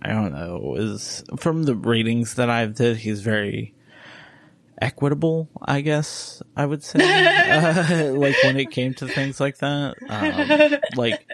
[0.00, 3.74] I don't know, is from the readings that I've did, he's very
[4.80, 6.98] equitable, I guess I would say.
[7.50, 9.94] uh, like when it came to things like that.
[10.08, 11.26] Um, like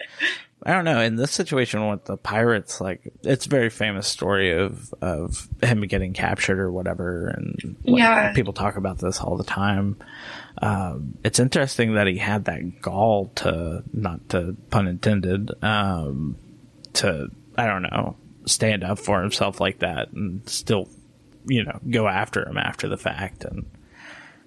[0.63, 1.01] I don't know.
[1.01, 5.81] In this situation with the pirates, like it's a very famous story of of him
[5.81, 8.33] getting captured or whatever, and like, Yeah.
[8.33, 9.97] people talk about this all the time.
[10.61, 16.37] Um, it's interesting that he had that gall to not to pun intended um,
[16.93, 20.89] to I don't know stand up for himself like that and still
[21.45, 23.65] you know go after him after the fact and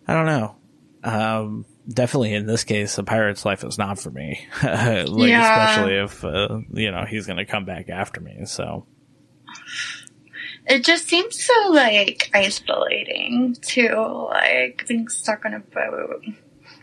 [0.06, 0.56] I don't know.
[1.02, 4.46] Um, definitely in this case, a pirate's life is not for me.
[4.62, 5.70] like, Yeah.
[5.70, 8.44] especially if uh, you know he's going to come back after me.
[8.46, 8.86] So
[10.66, 16.24] It just seems so like isolating too, like being stuck on a boat,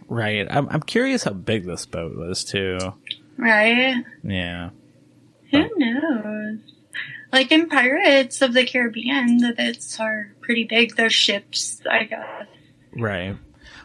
[0.08, 2.78] right, I'm I'm curious how big this boat was too.
[3.38, 4.04] right?
[4.24, 4.70] Yeah,
[5.52, 6.60] Who knows?
[7.32, 10.96] Like in Pirates of the Caribbean, the bits are pretty big.
[10.96, 12.48] Those ships, I guess.
[12.96, 13.38] right.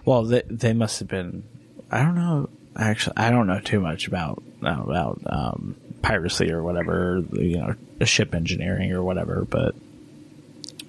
[0.04, 1.44] Well, they they must have been.
[1.90, 2.48] I don't know.
[2.76, 7.22] Actually, I don't know too much about about um, piracy or whatever.
[7.32, 9.46] You know, ship engineering or whatever.
[9.48, 9.74] But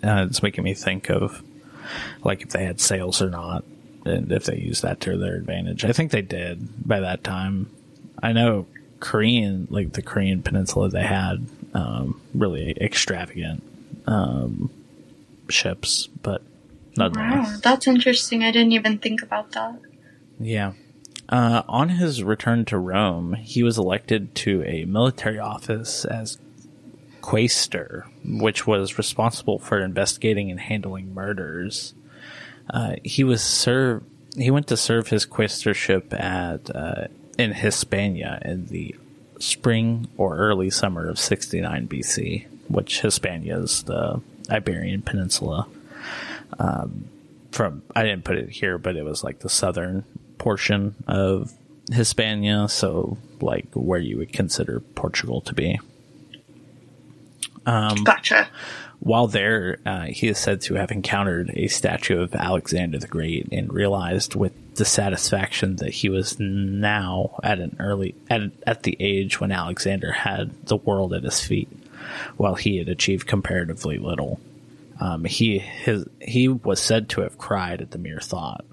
[0.08, 1.44] uh, it's making me think of
[2.24, 3.64] like if they had sails or not,
[4.06, 5.86] and if they used that to their advantage.
[5.86, 7.70] I think they did by that time.
[8.22, 8.66] I know
[9.00, 13.64] Korean, like the Korean peninsula, they had um, really extravagant
[14.06, 14.70] um,
[15.50, 16.42] ships, but.
[17.00, 18.44] Wow, that's interesting.
[18.44, 19.80] I didn't even think about that.
[20.40, 20.74] Yeah.
[21.30, 26.40] Uh, on his return to Rome, he was elected to a military office as
[27.28, 31.94] quaestor, which was responsible for investigating and handling murders.
[32.70, 34.06] Uh, he was served.
[34.38, 38.96] He went to serve his quaestorship at uh, in Hispania in the
[39.40, 45.68] spring or early summer of 69 BC, which Hispania is the Iberian Peninsula
[47.52, 50.06] from I didn't put it here, but it was like the southern
[50.38, 51.52] portion of
[51.92, 55.80] Hispania, so like where you would consider Portugal to be.
[58.04, 58.48] Gotcha.
[59.00, 63.48] While there, uh, he is said to have encountered a statue of Alexander the Great
[63.52, 69.40] and realized with dissatisfaction that he was now at an early at, at the age
[69.40, 71.70] when Alexander had the world at his feet,
[72.38, 74.40] while he had achieved comparatively little.
[75.00, 78.66] Um, he his he was said to have cried at the mere thought.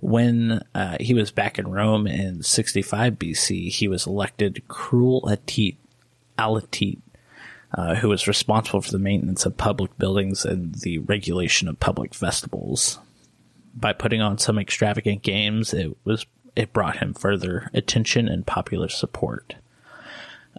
[0.00, 5.76] When uh, he was back in Rome in 65 BC, he was elected cruel atit,
[6.40, 6.98] alatit,
[7.74, 12.14] uh, who was responsible for the maintenance of public buildings and the regulation of public
[12.14, 12.98] festivals.
[13.74, 16.26] By putting on some extravagant games, it was
[16.56, 19.54] it brought him further attention and popular support.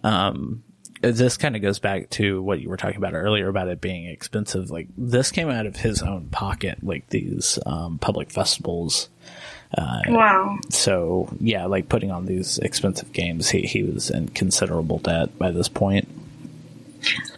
[0.02, 0.62] Um,
[1.02, 4.06] this kind of goes back to what you were talking about earlier about it being
[4.06, 4.70] expensive.
[4.70, 9.08] Like this came out of his own pocket, like these um, public festivals.
[9.78, 10.58] Wow.
[10.70, 15.50] So yeah, like putting on these expensive games, he he was in considerable debt by
[15.50, 16.08] this point.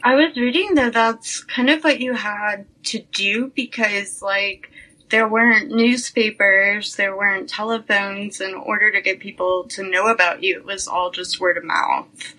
[0.03, 4.71] I was reading that that's kind of what you had to do because, like,
[5.09, 10.59] there weren't newspapers, there weren't telephones in order to get people to know about you.
[10.59, 12.35] It was all just word of mouth.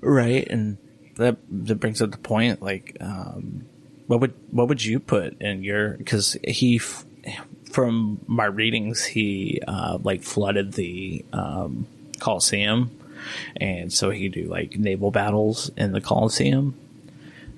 [0.00, 0.78] Right, and
[1.16, 2.62] that that brings up the point.
[2.62, 3.66] Like, um,
[4.06, 5.94] what would what would you put in your?
[5.94, 7.04] Because he, f-
[7.76, 11.86] from my readings, he uh, like flooded the um,
[12.20, 12.90] Colosseum,
[13.56, 16.74] and so he do like naval battles in the Colosseum,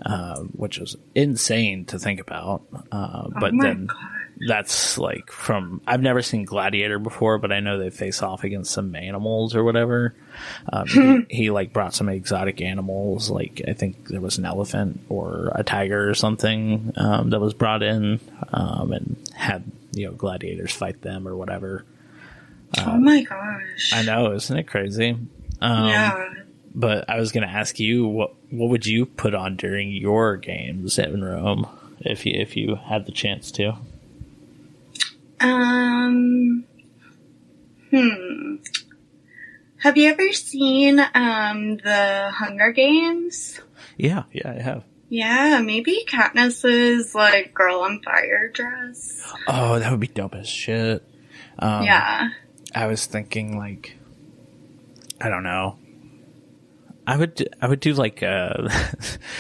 [0.05, 2.63] uh, which was insane to think about.
[2.91, 4.18] Uh, but oh then God.
[4.47, 8.71] That's like from I've never seen Gladiator before, but I know they face off against
[8.71, 10.15] some animals or whatever.
[10.73, 15.01] Um, he, he like brought some exotic animals, like I think there was an elephant
[15.09, 18.21] or a tiger or something um, that was brought in,
[18.53, 21.85] um, and had you know gladiators fight them or whatever.
[22.79, 23.93] oh my gosh.
[23.93, 25.17] I know, isn't it crazy?
[25.61, 26.35] Um, yeah.
[26.75, 30.37] But I was going to ask you what what would you put on during your
[30.37, 31.67] games in Rome?
[32.01, 33.77] if you if you had the chance to.
[35.41, 36.65] Um.
[37.91, 38.57] Hmm.
[39.79, 43.61] Have you ever seen um the Hunger Games?
[43.97, 44.85] Yeah, yeah, I have.
[45.09, 49.23] Yeah, maybe Katniss's like girl on fire dress.
[49.47, 51.03] Oh, that would be dope as shit.
[51.59, 52.29] Um, yeah.
[52.75, 53.97] I was thinking like,
[55.21, 55.79] I don't know.
[57.09, 58.71] I would do, I would do like a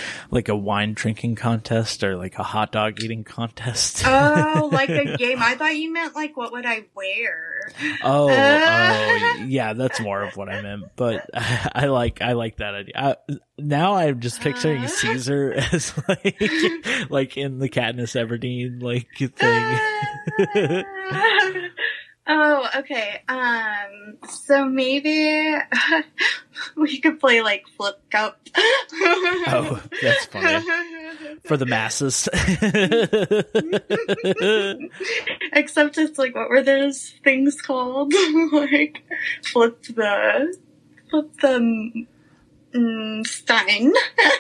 [0.30, 4.04] like a wine drinking contest or like a hot dog eating contest.
[4.06, 5.42] Oh, like a game.
[5.42, 7.70] I thought you meant like what would I wear?
[8.02, 10.84] oh, oh, yeah, that's more of what I meant.
[10.96, 12.94] But I, I like I like that idea.
[12.96, 13.16] I,
[13.58, 14.88] now I'm just picturing Uh.
[14.88, 16.40] Caesar as like
[17.10, 20.84] like in the Katniss Everdeen like thing.
[22.28, 23.22] Oh, okay.
[23.28, 25.54] Um, so maybe
[26.76, 28.38] we could play like flip cup.
[29.50, 30.62] Oh, that's funny.
[31.44, 32.28] For the masses.
[35.52, 38.12] Except it's like, what were those things called?
[38.52, 39.02] like,
[39.42, 40.54] flip the,
[41.10, 42.06] flip the,
[42.74, 43.92] mm, Stein.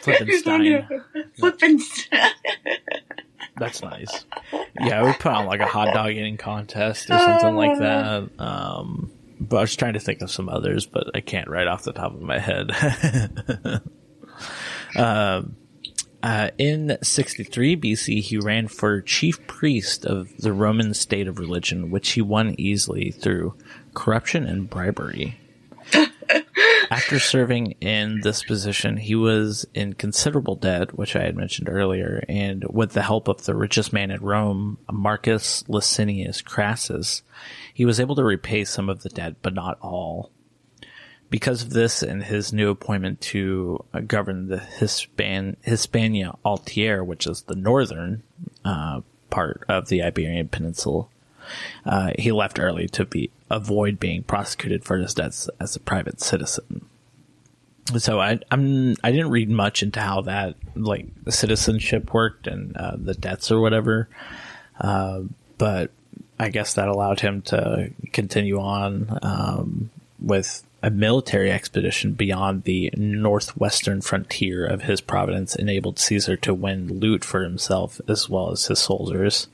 [0.02, 1.02] Flippenstein.
[1.38, 2.30] Flippenstein.
[3.58, 4.24] That's nice.
[4.80, 8.28] Yeah, we put on like a hot dog eating contest or something like that.
[8.38, 11.84] Um, but I was trying to think of some others, but I can't right off
[11.84, 12.70] the top of my head.
[14.96, 15.56] um,
[16.22, 21.90] uh, in 63 BC, he ran for chief priest of the Roman state of religion,
[21.90, 23.54] which he won easily through
[23.94, 25.38] corruption and bribery.
[26.90, 32.24] After serving in this position, he was in considerable debt, which I had mentioned earlier,
[32.28, 37.22] and with the help of the richest man in Rome, Marcus Licinius Crassus,
[37.74, 40.30] he was able to repay some of the debt, but not all.
[41.30, 47.42] Because of this and his new appointment to govern the Hispan- Hispania Altier, which is
[47.42, 48.22] the northern
[48.64, 51.06] uh, part of the Iberian Peninsula,
[51.84, 56.20] uh, he left early to be avoid being prosecuted for his debts as a private
[56.20, 56.84] citizen.
[57.96, 62.96] So I I'm I didn't read much into how that like citizenship worked and uh,
[62.96, 64.08] the debts or whatever,
[64.78, 65.22] uh,
[65.56, 65.90] but
[66.38, 69.90] I guess that allowed him to continue on um,
[70.20, 77.00] with a military expedition beyond the northwestern frontier of his province, enabled Caesar to win
[77.00, 79.48] loot for himself as well as his soldiers.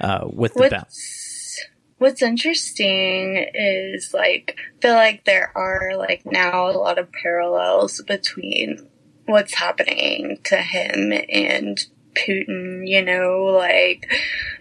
[0.00, 1.66] Uh, with the What's,
[1.98, 8.00] what's interesting is like, I feel like there are like now a lot of parallels
[8.06, 8.88] between
[9.26, 11.84] what's happening to him and
[12.14, 14.10] Putin, you know, like,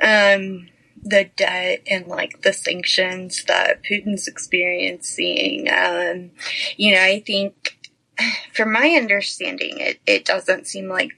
[0.02, 0.70] um,
[1.04, 5.70] the debt and like the sanctions that Putin's experiencing.
[5.70, 6.32] Um,
[6.76, 7.78] you know, I think
[8.54, 11.12] from my understanding, it, it doesn't seem like,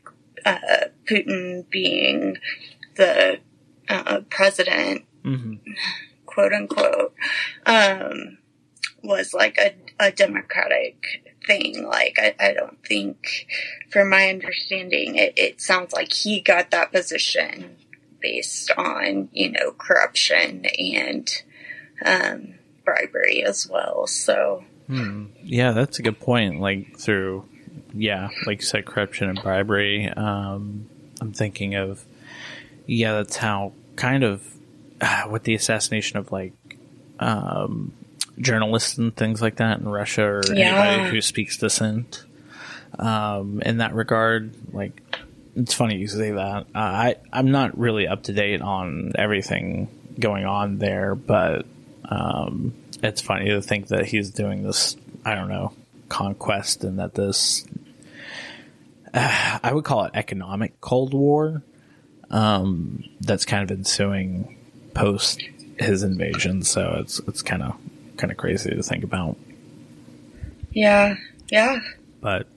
[0.46, 2.38] uh, Putin being
[2.96, 3.40] the,
[3.90, 5.60] uh, president Mhm.
[6.26, 7.14] quote unquote,
[7.66, 8.38] um,
[9.04, 10.96] was like a, a democratic
[11.46, 11.86] thing.
[11.86, 13.48] Like, I, I don't think,
[13.92, 17.78] from my understanding, it, it sounds like he got that position
[18.22, 21.30] based on, you know, corruption and,
[22.06, 24.08] um, bribery as well.
[24.08, 25.28] So, Hmm.
[25.44, 26.60] Yeah, that's a good point.
[26.60, 27.46] Like through,
[27.94, 30.10] yeah, like you said, corruption and bribery.
[30.10, 30.90] Um,
[31.22, 32.06] I'm thinking of,
[32.90, 34.44] yeah, that's how kind of
[35.02, 36.54] uh, with the assassination of like
[37.20, 37.94] um,
[38.40, 40.82] journalists and things like that in Russia or Yeah.
[40.82, 42.24] anybody who speaks dissent.
[42.98, 45.02] Um, in that regard, like
[45.56, 46.68] it's funny you say that.
[46.74, 49.88] Uh, I I'm not really up to date on everything
[50.20, 51.66] going on there, but
[52.06, 52.74] um,
[53.04, 54.98] it's funny to think that he's doing this.
[55.24, 55.74] I don't know
[56.10, 57.66] conquest, and that this
[59.14, 61.62] uh, I would call it economic Cold War.
[62.32, 64.58] Um, that's kind of ensuing
[64.94, 65.42] post
[65.80, 67.76] his invasion, so it's it's kind of
[68.18, 69.38] kind of crazy to think about.
[70.72, 71.16] yeah,
[71.50, 71.80] yeah.
[72.22, 72.48] But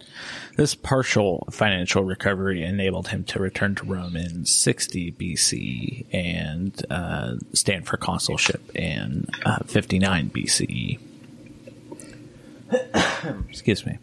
[0.56, 7.36] this partial financial recovery enabled him to return to Rome in 60 BC and uh,
[7.52, 10.98] stand for consulship in uh, 59 BCE.
[13.48, 13.98] Excuse me.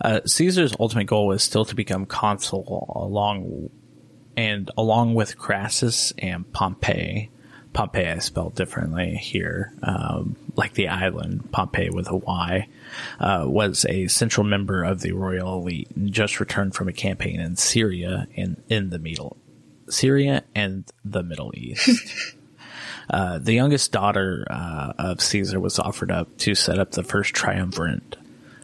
[0.00, 3.70] Uh, Caesar's ultimate goal was still to become consul along
[4.36, 7.30] and along with Crassus and Pompey.
[7.72, 12.66] Pompey I spelled differently here, um, like the island Pompey with a Y,
[13.20, 17.38] uh, was a central member of the royal elite and just returned from a campaign
[17.38, 19.36] in Syria and in the Middle
[19.88, 22.34] Syria and the Middle East.
[23.08, 27.34] Uh, the youngest daughter uh, of Caesar was offered up to set up the first
[27.34, 28.14] triumvirate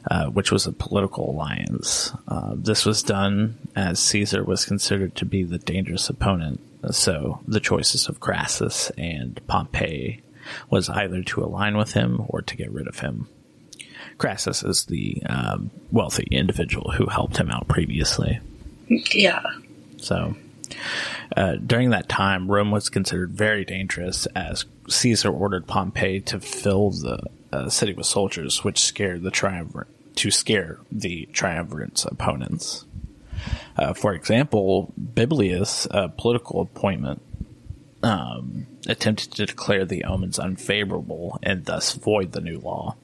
[0.09, 2.13] uh, which was a political alliance.
[2.29, 6.61] Uh, this was done as Caesar was considered to be the dangerous opponent.
[6.93, 10.23] So the choices of Crassus and Pompey
[10.71, 13.29] was either to align with him or to get rid of him.
[14.19, 18.39] Crassus is the um, wealthy individual who helped him out previously.
[18.89, 19.43] Yeah.
[19.97, 20.37] So
[21.37, 26.91] uh, during that time, Rome was considered very dangerous as Caesar ordered Pompey to fill
[26.91, 27.21] the
[27.53, 32.85] uh, city with soldiers, which scared the triumvirate to scare the triumvirate's opponents.
[33.77, 37.23] Uh, for example, Bibulus, a political appointment,
[38.03, 42.97] um, attempted to declare the omens unfavorable and thus void the new law.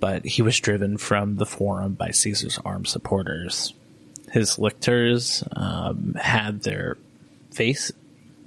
[0.00, 3.74] But he was driven from the forum by Caesar's armed supporters.
[4.30, 6.96] His lictors um, had their
[7.50, 7.90] face,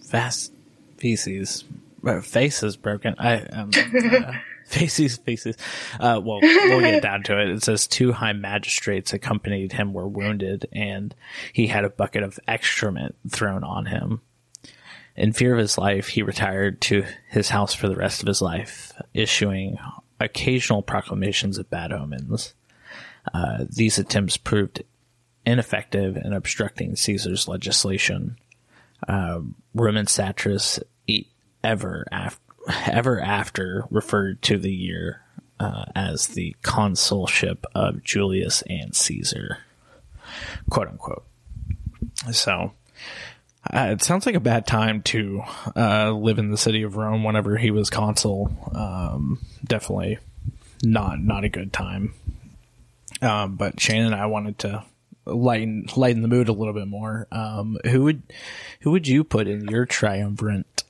[0.02, 0.54] fast
[0.98, 1.64] feces,
[2.06, 3.16] uh, faces broken.
[3.18, 4.34] I um, uh,
[4.72, 5.56] faces, faces.
[6.00, 7.50] Uh, well, we'll get down to it.
[7.50, 11.14] It says two high magistrates accompanied him were wounded, and
[11.54, 14.22] he had a bucket of excrement thrown on him.
[15.16, 18.42] In fear of his life, he retired to his house for the rest of his
[18.42, 19.78] life, issuing
[20.20, 22.54] occasional proclamations of bad omens.
[23.34, 24.84] Uh, these attempts proved
[25.46, 28.38] ineffective in obstructing Caesar's legislation.
[29.08, 29.42] Uh,
[29.74, 30.80] Roman satirists
[31.64, 32.42] ever after,
[32.88, 35.22] ever after referred to the year
[35.60, 39.60] uh, as the consulship of Julius and Caesar,
[40.70, 41.26] quote unquote.
[42.32, 42.74] So
[43.72, 45.44] uh, it sounds like a bad time to
[45.76, 48.52] uh, live in the city of Rome whenever he was consul.
[48.74, 50.18] Um, definitely
[50.84, 52.14] not not a good time.
[53.22, 54.84] Um, but Shannon and I wanted to
[55.26, 57.28] lighten lighten the mood a little bit more.
[57.32, 58.24] Um, who would
[58.82, 60.84] who would you put in your triumvirate?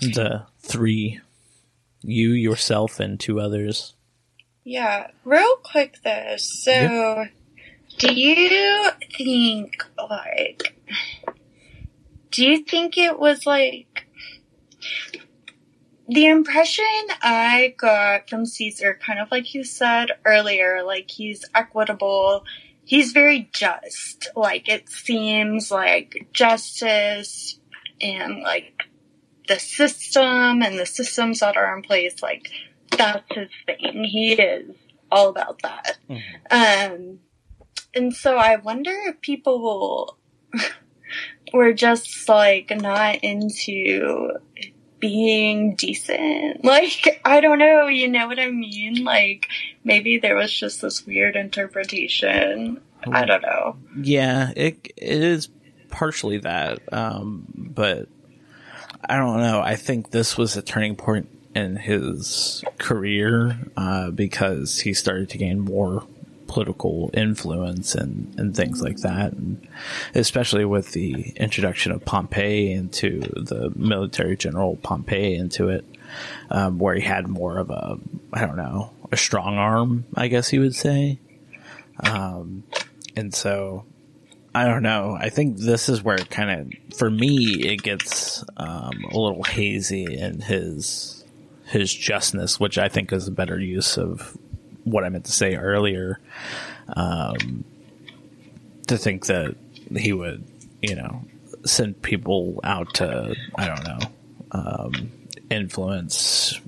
[0.00, 1.20] The three,
[2.02, 3.94] you yourself and two others.
[4.64, 6.36] Yeah, real quick though.
[6.38, 7.24] So, yeah.
[7.98, 10.74] do you think like?
[12.30, 14.06] Do you think it was like
[16.08, 16.84] the impression
[17.22, 22.44] I got from Caesar, kind of like you said earlier, like he's equitable,
[22.84, 24.28] he's very just.
[24.34, 27.58] Like it seems like justice
[28.00, 28.84] and like
[29.48, 32.50] the system and the systems that are in place, like
[32.96, 34.04] that's his thing.
[34.04, 34.76] He is
[35.10, 35.98] all about that.
[36.08, 36.94] Mm-hmm.
[36.94, 37.18] Um,
[37.94, 40.16] and so I wonder if people
[41.52, 44.32] were just like not into
[44.98, 46.64] being decent.
[46.64, 49.04] Like, I don't know, you know what I mean?
[49.04, 49.48] Like,
[49.84, 52.80] maybe there was just this weird interpretation.
[53.12, 53.76] I don't know.
[54.00, 55.50] Yeah, it it is
[55.90, 56.80] partially that.
[56.90, 58.08] Um, but
[59.08, 59.60] I don't know.
[59.60, 65.38] I think this was a turning point in his career uh, because he started to
[65.38, 66.06] gain more
[66.46, 69.66] political influence and, and things like that, and
[70.14, 75.84] especially with the introduction of Pompey into the military general Pompey into it,
[76.50, 77.98] um, where he had more of a
[78.32, 81.18] I don't know a strong arm, I guess you would say,
[82.00, 82.64] um,
[83.16, 83.84] and so
[84.54, 85.16] I don't know.
[85.20, 89.42] I think this is where it kind of, for me, it gets um, a little
[89.42, 91.24] hazy in his
[91.66, 94.36] his justness, which I think is a better use of
[94.84, 96.20] what I meant to say earlier.
[96.88, 97.64] Um,
[98.86, 99.56] to think that
[99.96, 100.44] he would,
[100.82, 101.24] you know,
[101.64, 103.98] send people out to, I don't know,
[104.52, 105.12] um,
[105.50, 106.60] influence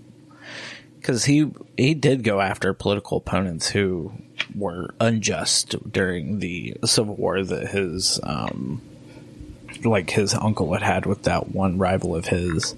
[1.06, 4.12] because he he did go after political opponents who
[4.54, 8.80] were unjust during the civil war that his um,
[9.84, 12.74] like his uncle had had with that one rival of his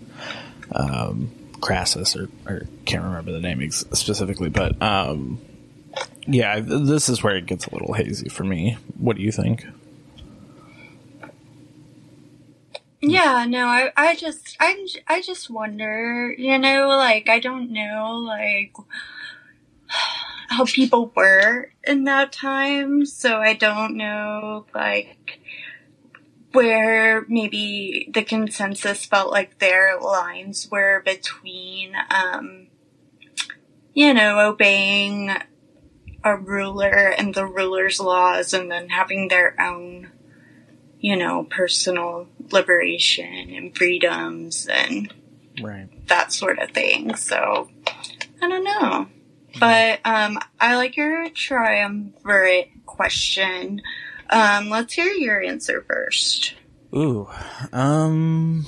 [0.73, 1.31] um,
[1.61, 5.41] Crassus or, or can't remember the name ex- specifically but um,
[6.27, 8.77] yeah this is where it gets a little hazy for me.
[8.99, 9.65] What do you think?
[13.01, 18.17] Yeah no i i just i i just wonder you know like i don't know
[18.17, 18.73] like
[20.49, 25.41] how people were in that time, so I don't know, like,
[26.53, 32.69] where maybe the consensus felt like their lines were between, um,
[33.93, 35.31] you know, obeying
[36.25, 40.11] a ruler and the ruler's laws and then having their own,
[40.99, 45.13] you know, personal liberation and freedoms and
[45.63, 46.07] right.
[46.09, 47.15] that sort of thing.
[47.17, 47.69] So,
[48.41, 49.09] I don't know.
[49.59, 53.83] But um, I like your triumvirate question.
[54.31, 56.55] Um, let's hear your answer first.
[56.95, 57.29] Ooh,
[57.73, 58.67] um,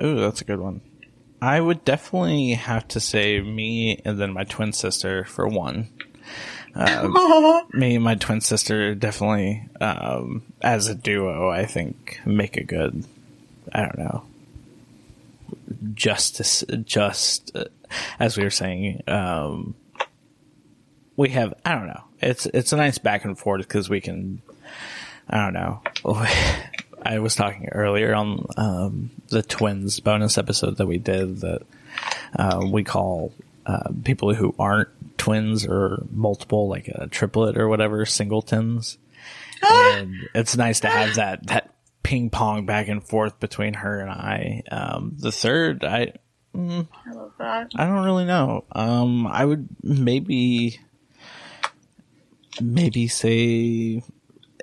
[0.00, 0.80] ooh, that's a good one.
[1.40, 5.88] I would definitely have to say me and then my twin sister for one.
[6.74, 12.64] Uh, me and my twin sister definitely, um, as a duo, I think make a
[12.64, 13.04] good.
[13.72, 14.24] I don't know.
[15.94, 17.64] Justice, just uh,
[18.18, 19.74] as we were saying, um,
[21.18, 21.52] we have.
[21.64, 22.04] I don't know.
[22.22, 24.40] It's it's a nice back and forth because we can.
[25.28, 25.82] I don't know.
[27.02, 31.62] I was talking earlier on um, the twins bonus episode that we did that
[32.34, 33.32] uh, we call
[33.66, 34.88] uh, people who aren't
[35.18, 38.96] twins or multiple, like a triplet or whatever, singletons.
[39.68, 44.10] and it's nice to have that that ping pong back and forth between her and
[44.10, 44.62] I.
[44.70, 46.14] Um, the third, I.
[46.54, 47.70] Mm, I love that.
[47.76, 48.64] I don't really know.
[48.72, 50.80] Um, I would maybe,
[52.60, 54.02] maybe say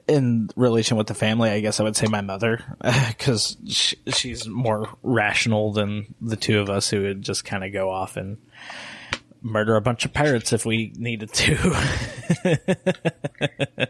[0.08, 2.62] in relation with the family, I guess I would say my mother,
[3.08, 7.74] because she, she's more rational than the two of us who would just kind of
[7.74, 8.38] go off and
[9.42, 11.56] murder a bunch of pirates if we needed to.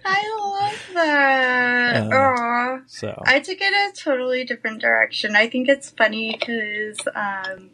[0.06, 2.12] I love that.
[2.12, 5.36] Uh, so I took it a totally different direction.
[5.36, 7.72] I think it's funny because um,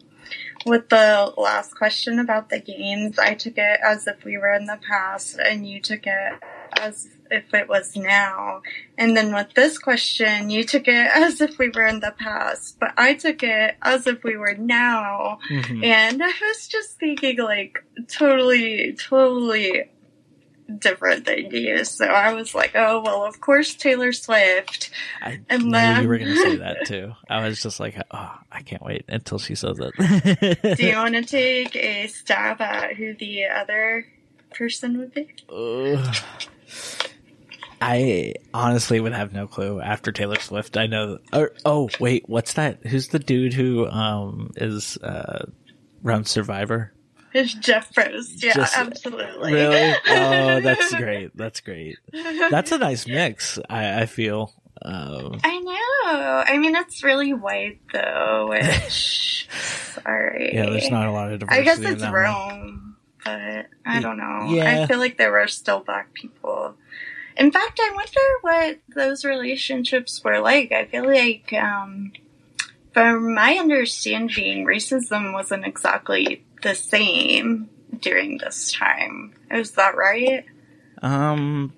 [0.64, 4.66] with the last question about the games, I took it as if we were in
[4.66, 6.34] the past, and you took it
[6.78, 8.62] as if it was now.
[8.98, 12.78] And then with this question, you took it as if we were in the past,
[12.78, 15.38] but I took it as if we were now.
[15.50, 15.84] Mm-hmm.
[15.84, 19.90] And I was just thinking like totally, totally
[20.78, 21.84] different than you.
[21.84, 24.90] So I was like, oh, well, of course Taylor Swift.
[25.20, 26.02] I and then...
[26.02, 27.12] you were going to say that too.
[27.28, 30.76] I was just like, oh, I can't wait until she says it.
[30.76, 34.06] Do you want to take a stab at who the other
[34.50, 35.28] person would be?
[35.48, 36.12] Uh,
[37.80, 40.76] I honestly would have no clue after Taylor Swift.
[40.76, 41.18] I know.
[41.32, 42.86] Or, oh wait, what's that?
[42.86, 45.46] Who's the dude who um is uh
[46.02, 46.92] runs Survivor?
[47.34, 48.42] It's Jeff Probst.
[48.42, 49.52] Yeah, Just, absolutely.
[49.52, 49.94] Really?
[50.08, 51.36] Oh, that's great.
[51.36, 51.98] That's great.
[52.12, 53.58] That's a nice mix.
[53.70, 54.52] I, I feel.
[54.82, 56.44] Um, I know.
[56.46, 58.48] I mean, it's really white though.
[58.50, 59.48] Which,
[60.04, 60.50] sorry.
[60.54, 61.60] Yeah, there's not a lot of diversity.
[61.60, 64.54] I guess it's Rome, but I don't know.
[64.54, 64.82] Yeah.
[64.82, 66.76] I feel like there were still black people
[67.36, 70.72] in fact, I wonder what those relationships were like.
[70.72, 72.12] I feel like, um,
[72.92, 77.68] from my understanding, racism wasn't exactly the same
[78.00, 79.34] during this time.
[79.50, 80.44] Is that right?
[81.02, 81.72] Um,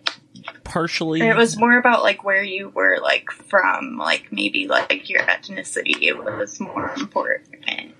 [0.62, 1.20] partially.
[1.20, 6.14] It was more about like where you were like from, like maybe like your ethnicity
[6.14, 7.94] was more important.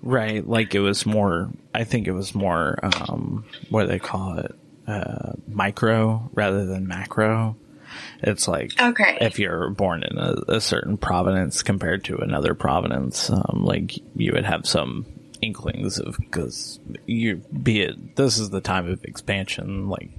[0.00, 1.50] Right, like it was more.
[1.74, 2.78] I think it was more.
[2.82, 4.54] Um, what do they call it?
[4.88, 7.56] uh, micro rather than macro.
[8.22, 9.18] It's like okay.
[9.20, 14.32] if you're born in a, a certain province compared to another province, um, like you
[14.32, 15.06] would have some
[15.40, 20.10] inklings of because you be it this is the time of expansion, like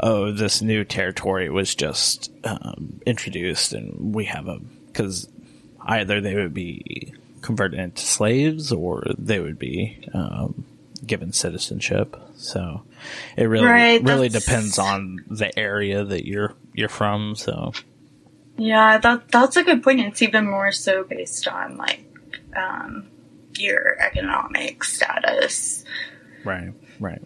[0.00, 5.28] oh this new territory was just um, introduced and we have a because
[5.86, 10.64] either they would be converted into slaves or they would be um,
[11.06, 12.16] given citizenship.
[12.36, 12.82] So
[13.36, 17.34] it really right, really depends on the area that you're you're from.
[17.34, 17.72] So
[18.56, 20.00] yeah, that that's a good point.
[20.00, 22.04] It's even more so based on like
[22.56, 23.08] um,
[23.60, 25.84] your economic status.
[26.44, 26.72] Right.
[27.00, 27.22] Right.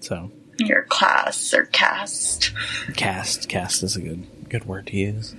[0.00, 2.52] So your class or caste.
[2.96, 3.48] Caste.
[3.48, 5.34] Caste is a good good word to use.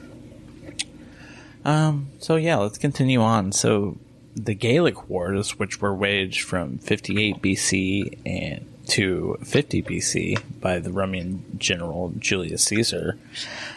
[1.66, 2.10] Um.
[2.20, 3.52] So yeah, let's continue on.
[3.52, 3.98] So
[4.36, 10.92] the Gaelic Wars, which were waged from 58 BC and to 50 BC by the
[10.92, 13.18] Roman general Julius Caesar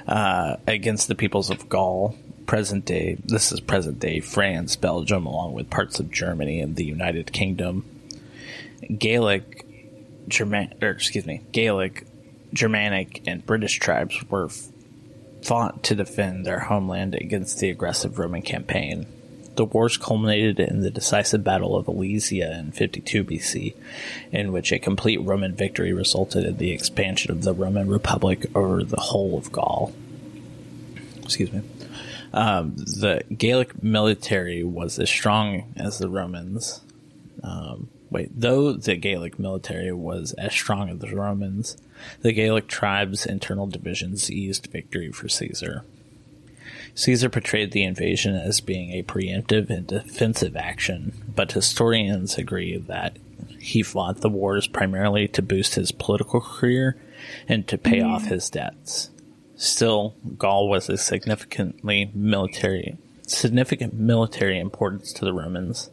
[0.07, 3.17] uh, against the peoples of Gaul, present day.
[3.25, 7.85] This is present day France, Belgium, along with parts of Germany and the United Kingdom.
[8.99, 9.67] Gaelic,
[10.29, 12.07] German, or excuse me, Gaelic,
[12.53, 14.49] Germanic, and British tribes were
[15.43, 19.07] fought to defend their homeland against the aggressive Roman campaign.
[19.57, 23.75] The wars culminated in the decisive Battle of Alesia in 52 BC,
[24.31, 28.85] in which a complete Roman victory resulted in the expansion of the Roman Republic over
[28.85, 29.95] the whole of Gaul.
[31.23, 31.63] Excuse me.
[32.37, 36.83] Um, the Gaelic military was as strong as the Romans.
[37.43, 41.79] Um, wait, though the Gaelic military was as strong as the Romans,
[42.21, 45.85] the Gaelic tribes' internal divisions eased victory for Caesar.
[46.95, 53.17] Caesar portrayed the invasion as being a preemptive and defensive action, but historians agree that
[53.59, 56.99] he fought the wars primarily to boost his political career
[57.49, 58.07] and to pay mm.
[58.07, 59.09] off his debts.
[59.57, 62.97] Still, Gaul was a significantly military
[63.27, 65.91] significant military importance to the Romans.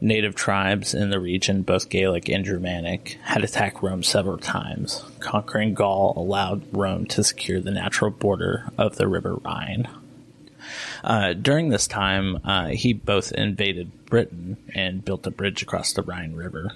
[0.00, 5.02] Native tribes in the region, both Gaelic and Germanic, had attacked Rome several times.
[5.18, 9.88] Conquering Gaul allowed Rome to secure the natural border of the River Rhine.
[11.02, 16.02] Uh, during this time, uh, he both invaded Britain and built a bridge across the
[16.02, 16.72] Rhine River.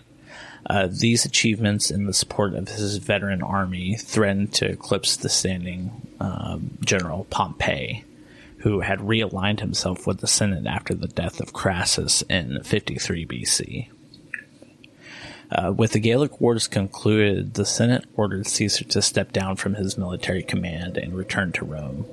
[0.64, 6.06] Uh, these achievements and the support of his veteran army threatened to eclipse the standing
[6.20, 8.04] um, general Pompey,
[8.58, 13.88] who had realigned himself with the Senate after the death of Crassus in 53 BC.
[15.50, 19.98] Uh, with the Gallic Wars concluded, the Senate ordered Caesar to step down from his
[19.98, 22.06] military command and return to Rome.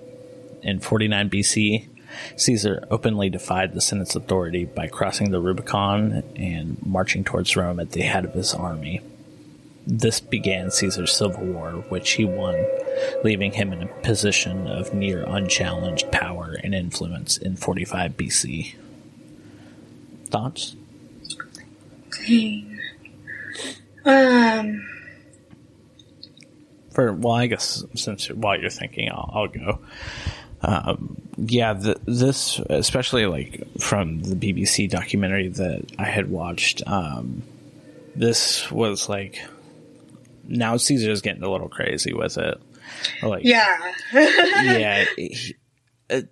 [0.61, 1.88] In 49 BC,
[2.36, 7.91] Caesar openly defied the Senate's authority by crossing the Rubicon and marching towards Rome at
[7.91, 9.01] the head of his army.
[9.88, 12.64] This began Caesar's civil war, which he won,
[13.24, 18.76] leaving him in a position of near unchallenged power and influence in 45 BC.
[20.28, 20.76] Thoughts?
[24.05, 24.88] Um.
[26.91, 29.80] For well, I guess since while you're thinking, I'll, I'll go.
[30.62, 36.83] Um, yeah, the, this especially like from the BBC documentary that I had watched.
[36.85, 37.43] Um,
[38.15, 39.41] this was like
[40.47, 42.59] now Caesar's getting a little crazy with it.
[43.23, 45.55] Like, yeah, yeah, it,
[46.09, 46.29] it,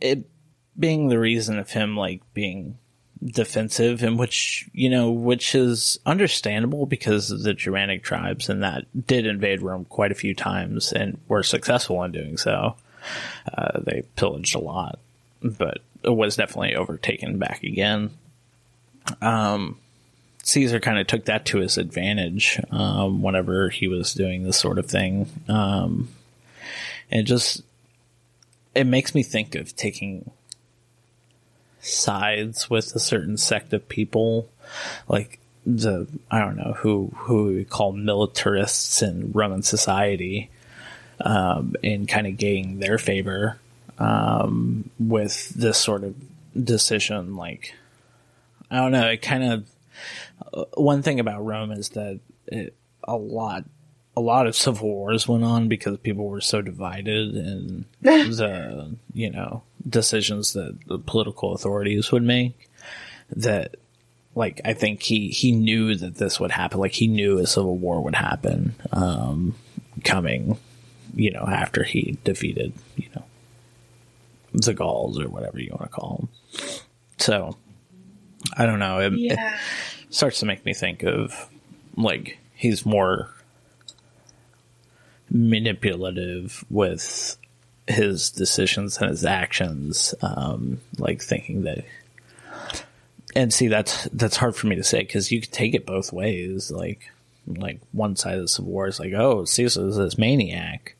[0.00, 0.30] it
[0.78, 2.78] being the reason of him like being
[3.24, 9.26] defensive and which you know which is understandable because the germanic tribes and that did
[9.26, 12.76] invade rome quite a few times and were successful in doing so
[13.56, 14.98] uh, they pillaged a lot,
[15.42, 18.10] but it was definitely overtaken back again.
[19.20, 19.78] Um,
[20.42, 24.78] Caesar kind of took that to his advantage um, whenever he was doing this sort
[24.78, 25.28] of thing.
[25.48, 26.08] Um,
[27.10, 27.62] and just,
[28.74, 30.30] it makes me think of taking
[31.80, 34.48] sides with a certain sect of people.
[35.08, 40.50] Like, the I don't know who who we call militarists in Roman society,
[41.20, 43.58] um, and kind of gaining their favor
[43.98, 46.14] um, with this sort of
[46.64, 47.36] decision.
[47.36, 47.74] Like,
[48.70, 49.08] I don't know.
[49.08, 49.68] It kind of
[50.52, 53.64] uh, one thing about Rome is that it, a lot
[54.16, 59.30] a lot of civil wars went on because people were so divided and the you
[59.30, 62.68] know decisions that the political authorities would make
[63.30, 63.76] that
[64.34, 67.76] like I think he he knew that this would happen like he knew a civil
[67.76, 69.54] war would happen um,
[70.04, 70.58] coming
[71.14, 73.24] you know, after he defeated, you know,
[74.52, 76.28] the Gauls or whatever you want to call them.
[77.18, 77.56] So,
[78.56, 79.00] I don't know.
[79.00, 79.54] It, yeah.
[79.54, 81.48] it starts to make me think of
[81.96, 83.28] like he's more
[85.30, 87.36] manipulative with
[87.86, 91.84] his decisions and his actions, um, like thinking that.
[93.34, 96.12] And see, that's that's hard for me to say because you could take it both
[96.12, 96.70] ways.
[96.70, 97.10] Like,
[97.46, 100.94] like one side of the Civil War is like, oh, Caesar's this maniac,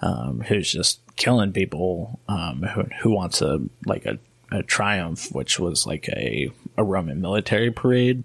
[0.00, 4.18] um, who's just killing people, um, who, who wants a like a,
[4.50, 8.24] a triumph, which was like a, a Roman military parade.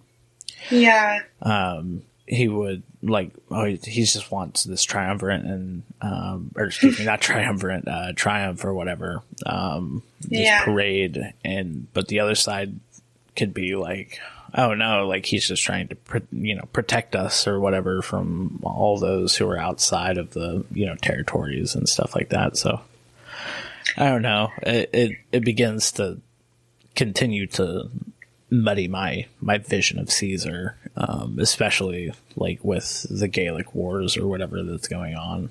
[0.70, 1.20] Yeah.
[1.41, 7.06] Um, he would like, oh, he just wants this triumvirate and, um, or excuse me,
[7.06, 10.64] not triumvirate, uh, triumph or whatever, um, this yeah.
[10.64, 11.34] parade.
[11.43, 12.80] And, but the other side
[13.36, 14.20] could be like,
[14.54, 15.97] oh no, like he's just trying to,
[16.32, 20.86] you know, protect us or whatever from all those who are outside of the, you
[20.86, 22.58] know, territories and stuff like that.
[22.58, 22.82] So
[23.97, 24.49] I don't know.
[24.62, 26.20] It, it, it begins to
[26.95, 27.89] continue to
[28.49, 34.62] muddy my, my vision of Caesar, um, especially like with the Gallic wars or whatever
[34.62, 35.49] that's going on.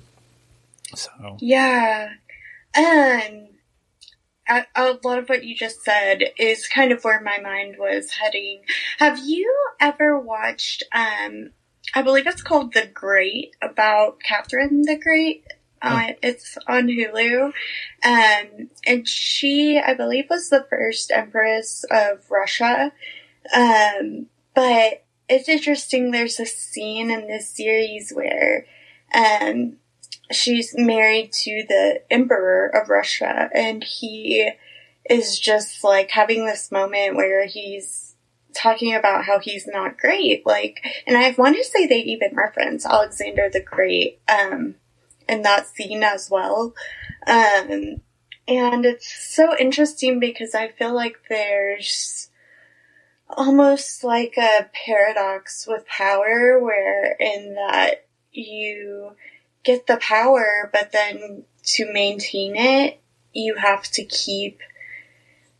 [0.95, 2.13] So yeah.
[2.75, 3.47] Um,
[4.47, 8.61] a, lot of what you just said is kind of where my mind was heading.
[8.99, 11.51] Have you ever watched, um,
[11.93, 15.45] I believe it's called The Great, about Catherine the Great?
[15.81, 16.15] Uh, oh.
[16.21, 17.51] it's on Hulu.
[18.03, 22.93] Um, and she, I believe, was the first empress of Russia.
[23.53, 26.11] Um, but it's interesting.
[26.11, 28.65] There's a scene in this series where,
[29.13, 29.77] um,
[30.33, 34.49] she's married to the emperor of Russia and he
[35.09, 38.15] is just like having this moment where he's
[38.53, 40.45] talking about how he's not great.
[40.45, 44.75] Like, and I want to say they even reference Alexander the Great, um,
[45.27, 46.73] in that scene as well.
[47.27, 48.01] Um,
[48.47, 52.29] and it's so interesting because I feel like there's
[53.29, 59.11] almost like a paradox with power where in that you
[59.63, 62.99] get the power, but then to maintain it,
[63.31, 64.59] you have to keep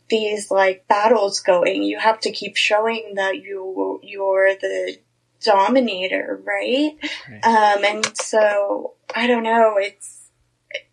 [0.08, 1.82] these like battles going.
[1.82, 4.98] You have to keep showing that you you're the
[5.40, 6.96] dominator, right?
[7.30, 7.44] right.
[7.44, 9.76] Um, and so I don't know.
[9.78, 10.28] It's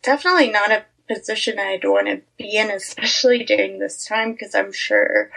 [0.01, 4.71] definitely not a position I'd want to be in, especially during this time, because I'm
[4.71, 5.29] sure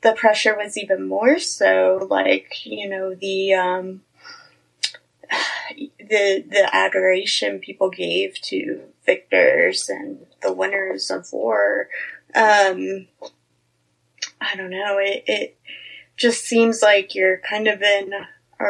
[0.00, 2.06] the pressure was even more so.
[2.10, 4.02] Like you know the um,
[6.08, 11.88] the the adoration people gave to victors and the winners of war.
[12.34, 13.08] Um,
[14.40, 14.98] I don't know.
[14.98, 15.58] It it
[16.16, 18.12] just seems like you're kind of in
[18.60, 18.64] a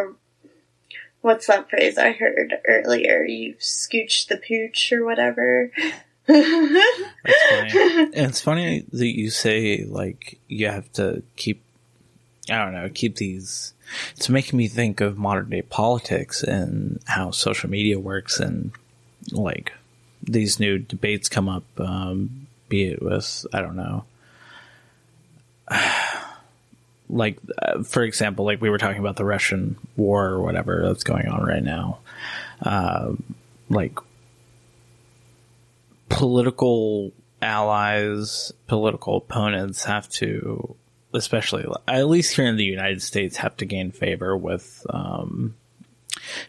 [1.20, 3.24] what's that phrase I heard earlier?
[3.24, 5.70] You scooch the pooch or whatever.
[6.26, 7.70] That's funny.
[8.12, 11.64] It's funny that you say like you have to keep
[12.50, 13.74] I don't know, keep these
[14.16, 18.72] it's making me think of modern day politics and how social media works and
[19.32, 19.72] like
[20.22, 24.04] these new debates come up, um, be it with, I don't know,
[27.08, 31.04] like, uh, for example, like we were talking about the Russian war or whatever that's
[31.04, 31.98] going on right now.
[32.60, 33.12] Uh,
[33.70, 33.98] like,
[36.08, 40.74] political allies, political opponents have to
[41.12, 45.54] especially at least here in the United States, have to gain favor with um,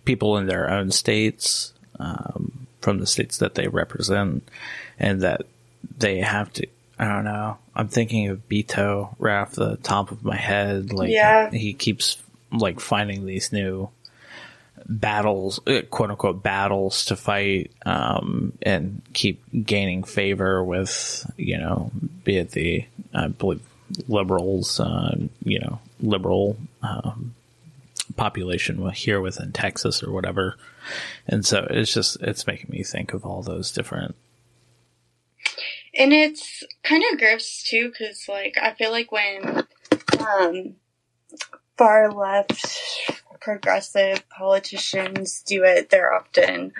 [0.06, 4.48] people in their own states um, from the states that they represent,
[4.98, 5.42] and that
[5.98, 6.68] they have to.
[6.98, 7.58] I don't know.
[7.76, 10.92] I'm thinking of Beto right off the top of my head.
[10.92, 11.50] Like, yeah.
[11.50, 13.90] he keeps like finding these new
[14.86, 21.92] battles, uh, quote unquote battles to fight, um, and keep gaining favor with, you know,
[22.24, 23.62] be it the, I believe
[24.08, 27.36] liberals, uh, you know, liberal um,
[28.16, 30.58] population here within Texas or whatever.
[31.28, 34.16] And so it's just, it's making me think of all those different.
[35.98, 39.64] And it's kind of gross too, because like, I feel like when,
[40.20, 40.76] um,
[41.78, 42.68] far left
[43.40, 46.74] progressive politicians do it, they're often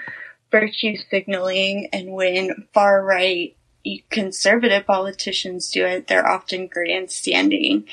[0.52, 3.56] virtue signaling, and when far right
[4.10, 7.86] conservative politicians do it, they're often grandstanding.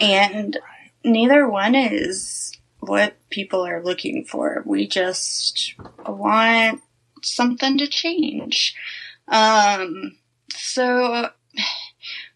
[0.00, 0.58] And
[1.04, 4.62] neither one is what people are looking for.
[4.66, 5.74] We just
[6.06, 6.80] want
[7.22, 8.74] something to change.
[9.28, 10.16] Um,
[10.54, 11.30] so,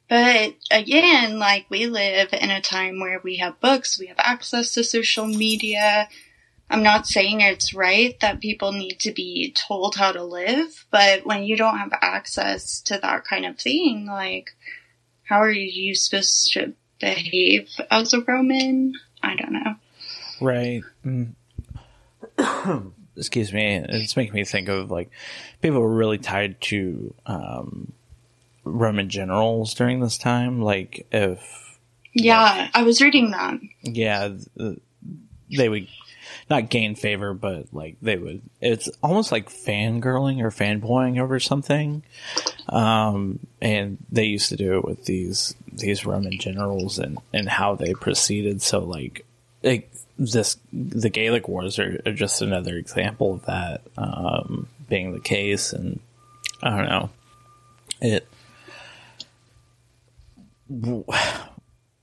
[0.08, 4.74] but again, like we live in a time where we have books, we have access
[4.74, 6.08] to social media,
[6.70, 11.24] I'm not saying it's right that people need to be told how to live, but
[11.24, 14.50] when you don't have access to that kind of thing, like,
[15.24, 18.94] how are you supposed to behave as a Roman?
[19.22, 19.74] I don't know.
[20.40, 20.82] Right.
[21.04, 21.34] Mm.
[23.16, 23.84] Excuse me.
[23.88, 25.10] It's making me think of like
[25.60, 27.92] people were really tied to um,
[28.64, 30.62] Roman generals during this time.
[30.62, 31.78] Like if
[32.14, 33.58] yeah, like, I was reading that.
[33.82, 34.34] Yeah,
[35.50, 35.88] they would
[36.50, 38.42] not gain favor, but like they would.
[38.60, 42.02] It's almost like fangirling or fanboying over something.
[42.68, 47.74] Um, and they used to do it with these these Roman generals and and how
[47.74, 48.62] they proceeded.
[48.62, 49.24] So like,
[49.62, 55.20] like this the Gaelic Wars are, are just another example of that um, being the
[55.20, 56.00] case, and
[56.62, 57.10] I don't know
[58.00, 58.26] it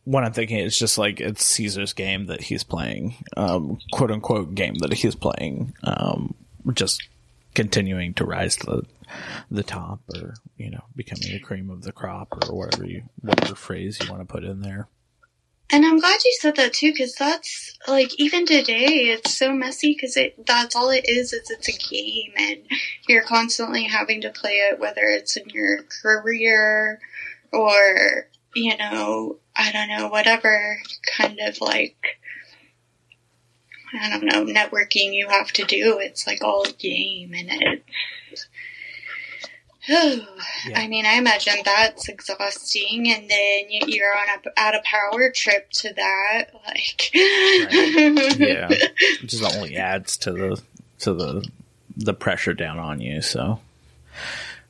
[0.06, 4.56] what I'm thinking is just like it's Caesar's game that he's playing, um, quote unquote
[4.56, 6.36] game that he's playing, um,
[6.74, 7.02] just
[7.56, 8.84] continuing to rise to the,
[9.52, 13.56] the top or, you know, becoming the cream of the crop or whatever you, whatever
[13.56, 14.88] phrase you want to put in there.
[15.72, 19.94] And I'm glad you said that too, because that's like even today it's so messy
[19.94, 21.34] because it that's all it is.
[21.34, 22.60] Is it's a game, and
[23.08, 27.00] you're constantly having to play it, whether it's in your career
[27.52, 30.78] or you know I don't know, whatever
[31.18, 32.20] kind of like,
[33.94, 36.00] I don't know, networking you have to do.
[36.00, 37.84] It's like all game and it.
[39.88, 40.28] Oh,
[40.68, 40.80] yeah.
[40.80, 45.70] I mean, I imagine that's exhausting, and then you're on a out of power trip
[45.74, 46.46] to that.
[46.66, 48.40] Like, right.
[48.40, 50.60] yeah, it just only adds to the
[51.02, 51.48] to the
[51.96, 53.22] the pressure down on you.
[53.22, 53.60] So,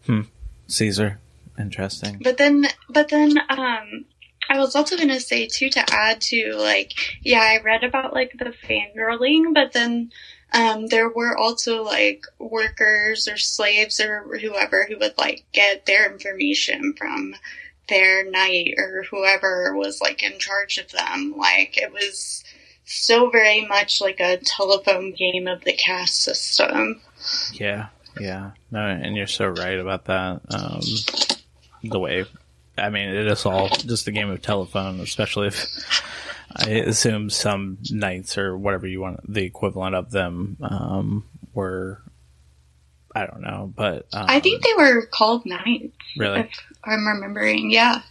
[0.05, 0.23] hmm,
[0.67, 1.19] Caesar,
[1.57, 2.19] interesting.
[2.21, 4.03] But then, but then, um,
[4.49, 8.13] I was also going to say too to add to like yeah I read about
[8.13, 10.11] like the fangirling but then
[10.53, 16.09] um, there were also like workers or slaves or whoever who would like get their
[16.09, 17.35] information from
[17.89, 21.33] their knight or whoever was like in charge of them.
[21.35, 22.43] Like it was
[22.85, 27.01] so very much like a telephone game of the caste system.
[27.53, 27.87] Yeah.
[28.19, 28.51] Yeah.
[28.71, 30.81] No and you're so right about that um,
[31.83, 32.25] the way
[32.77, 35.65] I mean, it is all just a game of telephone, especially if
[36.55, 42.01] I assume some knights or whatever you want, the equivalent of them, um, were,
[43.13, 45.95] I don't know, but um, I think they were called knights.
[46.17, 46.49] really, If
[46.83, 48.01] I'm remembering, yeah.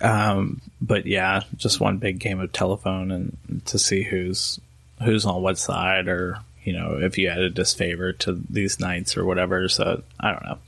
[0.00, 4.60] um, but yeah, just one big game of telephone and to see who's
[5.02, 9.16] who's on what side, or you know, if you had a disfavor to these knights
[9.16, 9.68] or whatever.
[9.68, 10.58] So I don't know.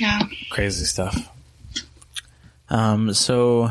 [0.00, 0.20] Yeah.
[0.50, 1.28] crazy stuff.
[2.70, 3.70] Um, so,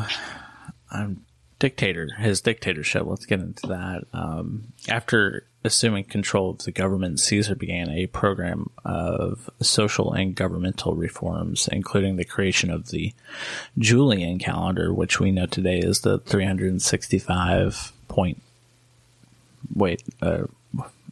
[0.90, 1.24] um,
[1.58, 3.04] dictator, his dictatorship.
[3.04, 4.04] Let's get into that.
[4.12, 10.94] Um, after assuming control of the government, Caesar began a program of social and governmental
[10.94, 13.12] reforms, including the creation of the
[13.78, 18.40] Julian calendar, which we know today is the 365 point.
[19.74, 20.44] Wait, uh,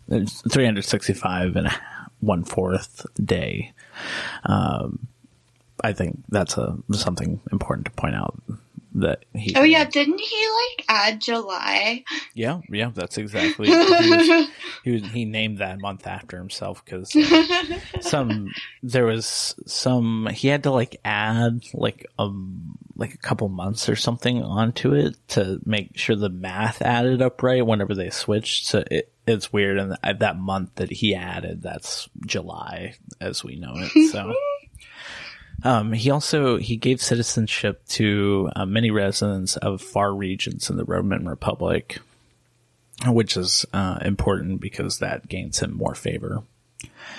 [0.08, 1.68] 365 and
[2.20, 3.72] one fourth day.
[4.44, 5.08] Um,
[5.82, 8.40] I think that's a something important to point out
[8.96, 9.54] that he.
[9.54, 12.04] Oh yeah, didn't he like add July?
[12.34, 12.90] yeah, yeah.
[12.94, 13.68] That's exactly.
[13.68, 14.48] He, was,
[14.84, 17.14] he, was, he named that month after himself because
[18.00, 18.52] some
[18.82, 23.96] there was some he had to like add like um like a couple months or
[23.96, 28.66] something onto it to make sure the math added up right whenever they switched.
[28.66, 33.74] So it it's weird, and that month that he added that's July as we know
[33.76, 34.10] it.
[34.10, 34.34] So.
[35.62, 40.84] Um, he also he gave citizenship to uh, many residents of far regions in the
[40.84, 41.98] Roman Republic,
[43.06, 46.42] which is uh, important because that gains him more favor.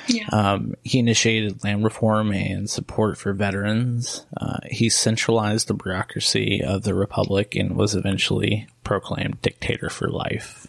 [0.07, 0.27] Yeah.
[0.31, 4.25] Um, he initiated land reform and support for veterans.
[4.35, 10.67] Uh, he centralized the bureaucracy of the republic and was eventually proclaimed dictator for life.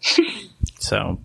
[0.78, 1.20] so,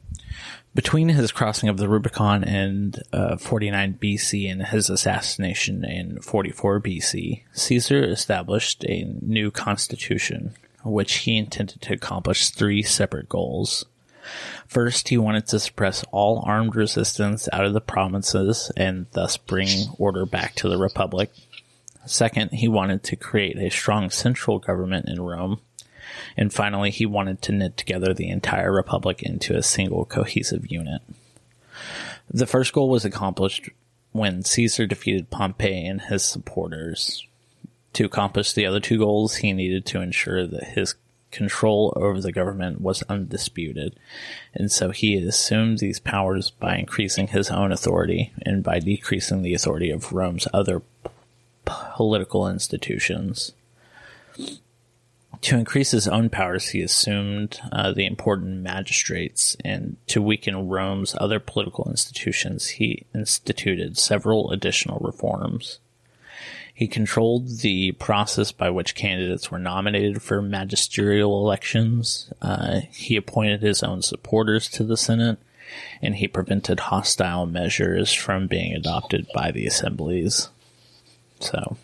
[0.80, 6.80] between his crossing of the Rubicon in uh, 49 BC and his assassination in 44
[6.80, 10.54] BC, Caesar established a new constitution,
[10.86, 13.84] which he intended to accomplish three separate goals.
[14.68, 19.68] First, he wanted to suppress all armed resistance out of the provinces and thus bring
[19.98, 21.30] order back to the Republic.
[22.06, 25.60] Second, he wanted to create a strong central government in Rome.
[26.40, 31.02] And finally, he wanted to knit together the entire Republic into a single cohesive unit.
[32.32, 33.70] The first goal was accomplished
[34.14, 37.28] when Caesar defeated Pompey and his supporters.
[37.92, 40.96] To accomplish the other two goals, he needed to ensure that his
[41.30, 44.00] control over the government was undisputed,
[44.54, 49.54] and so he assumed these powers by increasing his own authority and by decreasing the
[49.54, 51.12] authority of Rome's other p-
[51.66, 53.52] political institutions.
[55.42, 61.16] To increase his own powers, he assumed uh, the important magistrates, and to weaken Rome's
[61.18, 65.80] other political institutions, he instituted several additional reforms.
[66.74, 72.32] He controlled the process by which candidates were nominated for magisterial elections.
[72.42, 75.40] Uh, he appointed his own supporters to the Senate,
[76.02, 80.50] and he prevented hostile measures from being adopted by the assemblies.
[81.40, 81.78] So,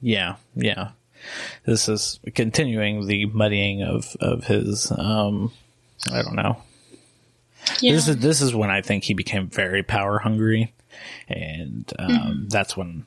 [0.00, 0.90] yeah, yeah.
[1.64, 4.90] This is continuing the muddying of of his.
[4.90, 5.52] Um,
[6.10, 6.62] I don't know.
[7.80, 7.92] Yeah.
[7.92, 10.72] This is this is when I think he became very power hungry,
[11.28, 13.06] and um, that's when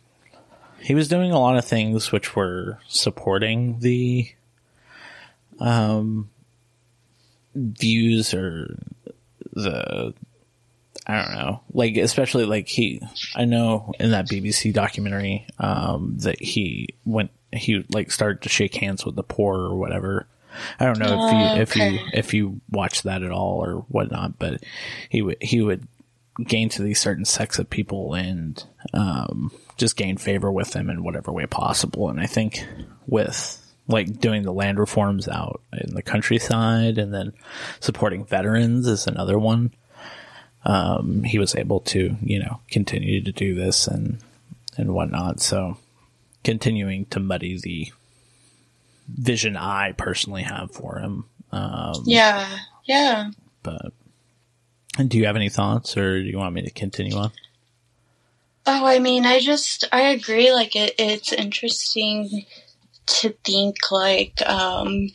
[0.82, 4.30] he was doing a lot of things which were supporting the
[5.60, 6.30] um,
[7.56, 8.78] views or
[9.54, 10.14] the
[11.08, 13.02] I don't know, like especially like he.
[13.36, 18.76] I know in that BBC documentary um, that he went he like started to shake
[18.76, 20.28] hands with the poor or whatever.
[20.80, 23.86] I don't know if Oh, you if you if you watch that at all or
[23.90, 24.64] whatnot, but
[25.10, 25.88] he would he would
[26.44, 31.04] gain to these certain sects of people and um, just gain favor with them in
[31.04, 32.10] whatever way possible.
[32.10, 32.66] And I think
[33.08, 37.34] with like doing the land reforms out in the countryside and then
[37.80, 39.72] supporting veterans is another one.
[40.66, 44.20] Um, he was able to, you know, continue to do this and
[44.78, 45.40] and whatnot.
[45.42, 45.78] So
[46.44, 47.92] continuing to muddy the
[49.08, 51.26] vision I personally have for him.
[51.52, 52.60] Um, yeah.
[52.86, 53.32] Yeah.
[53.64, 53.94] but
[55.08, 57.32] do you have any thoughts or do you want me to continue on?
[58.66, 60.54] Oh, I mean, I just I agree.
[60.54, 62.46] Like it, it's interesting
[63.08, 65.10] to think like um,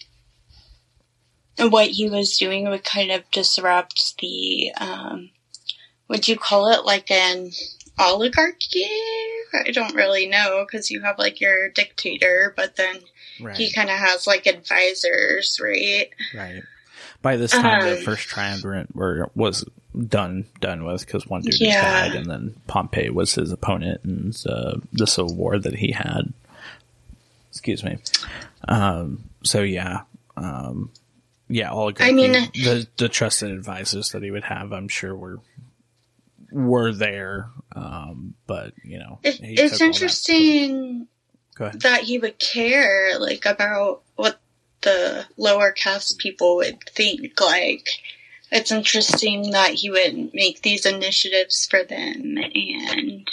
[1.59, 5.31] what he was doing would kind of disrupt the um,
[6.09, 7.51] would you call it like an
[7.99, 8.89] oligarchy?
[9.55, 12.97] I don't really know because you have like your dictator, but then
[13.41, 13.57] Right.
[13.57, 16.09] he kind of has like advisors, right?
[16.35, 16.63] Right.
[17.23, 19.65] by this time the Um, first triumvirate were was
[20.09, 21.81] done done with because one dude Yeah.
[22.09, 26.33] died, and then Pompey was his opponent in uh, the civil war that he had.
[27.51, 27.99] Excuse me.
[28.69, 30.03] Um, so yeah,
[30.37, 30.91] um,
[31.49, 32.07] yeah, all agree.
[32.07, 35.39] I mean- the the trusted advisors that he would have, I'm sure were
[36.55, 41.09] were there, um, but you know, It, it's all that- interesting
[41.59, 44.41] that he would care like about what
[44.83, 47.41] the lower caste people would think.
[47.41, 47.89] Like,
[48.53, 53.29] it's interesting that he would make these initiatives for them and,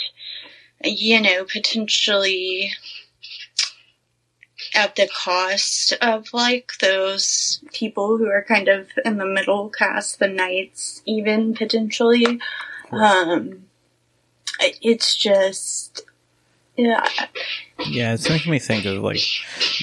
[0.84, 2.72] you know, potentially
[4.74, 10.18] at the cost of like those people who are kind of in the middle caste,
[10.18, 12.40] the knights, even potentially.
[12.92, 13.64] Um,
[14.60, 16.02] it's just,
[16.76, 17.06] yeah,
[17.86, 19.20] Yeah, it's making me think of like,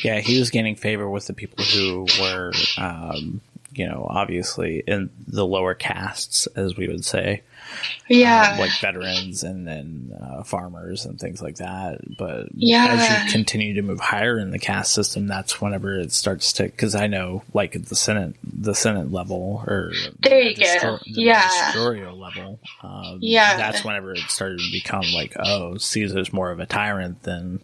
[0.03, 3.41] yeah, he was gaining favor with the people who were, um,
[3.73, 7.41] you know, obviously in the lower castes, as we would say,
[8.07, 8.51] yeah.
[8.53, 11.99] um, like veterans and then uh, farmers and things like that.
[12.17, 12.87] But Yeah.
[12.89, 16.63] as you continue to move higher in the caste system, that's whenever it starts to.
[16.63, 19.91] Because I know, like at the senate, the senate level, or
[20.21, 20.99] There you the go.
[21.05, 22.11] Yeah.
[22.13, 23.57] level, um, Yeah.
[23.57, 27.61] that's whenever it started to become like, oh, Caesar's more of a tyrant than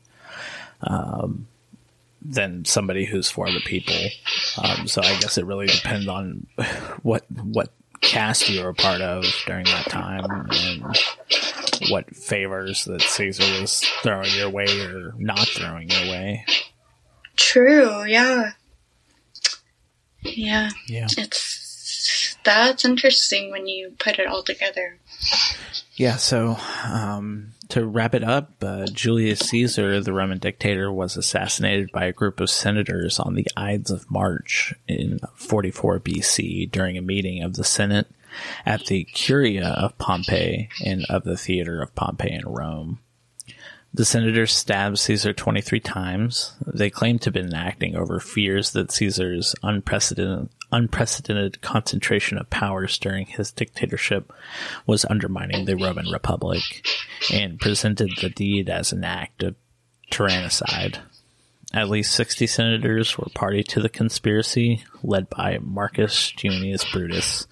[0.82, 1.48] um,
[2.22, 3.96] than somebody who's for the people.
[4.62, 6.48] Um, so I guess it really depends on
[7.04, 7.70] what what
[8.06, 10.98] caste you were a part of during that time and
[11.90, 16.46] what favors that Caesar was throwing your way or not throwing your way.
[17.36, 18.52] True, yeah.
[20.22, 21.08] Yeah, Yeah.
[21.18, 24.98] it's that's interesting when you put it all together.
[25.96, 31.92] Yeah, so um, to wrap it up, uh, Julius Caesar, the Roman dictator, was assassinated
[31.92, 37.02] by a group of senators on the Ides of March in 44 BC during a
[37.02, 38.08] meeting of the Senate
[38.66, 43.00] at the Curia of Pompey and of the Theater of Pompey in Rome.
[43.96, 46.54] The senators stabbed Caesar 23 times.
[46.68, 52.98] They claimed to have been acting over fears that Caesar's unprecedented, unprecedented concentration of powers
[52.98, 54.34] during his dictatorship
[54.86, 56.86] was undermining the Roman Republic
[57.32, 59.56] and presented the deed as an act of
[60.12, 61.00] tyrannicide.
[61.74, 67.48] At least 60 senators were party to the conspiracy, led by Marcus Junius Brutus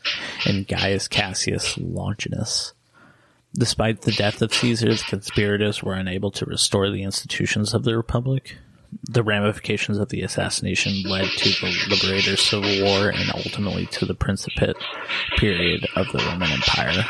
[0.46, 2.73] and Gaius Cassius Longinus.
[3.56, 7.96] Despite the death of Caesar, the conspirators were unable to restore the institutions of the
[7.96, 8.58] Republic.
[9.04, 14.16] The ramifications of the assassination led to the Liberator Civil War and ultimately to the
[14.16, 14.76] Principate
[15.38, 17.06] period of the Roman Empire.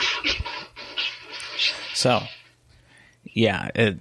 [1.94, 2.22] So,
[3.24, 4.00] yeah, it,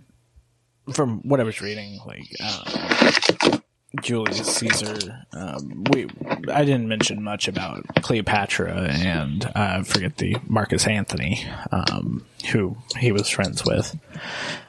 [0.93, 3.62] from what I was reading, like um,
[4.01, 6.09] Julius Caesar, um, we
[6.51, 13.13] I didn't mention much about Cleopatra and uh, forget the Marcus Anthony, um, who he
[13.13, 13.99] was friends with.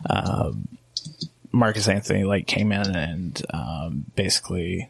[0.09, 0.67] Um,
[1.51, 4.89] Marcus Anthony like came in and um, basically,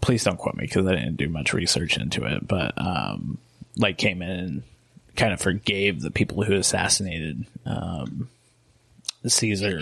[0.00, 3.38] please don't quote me because I didn't do much research into it, but um,
[3.76, 4.62] like came in and
[5.16, 8.28] kind of forgave the people who assassinated um,
[9.26, 9.80] Caesar,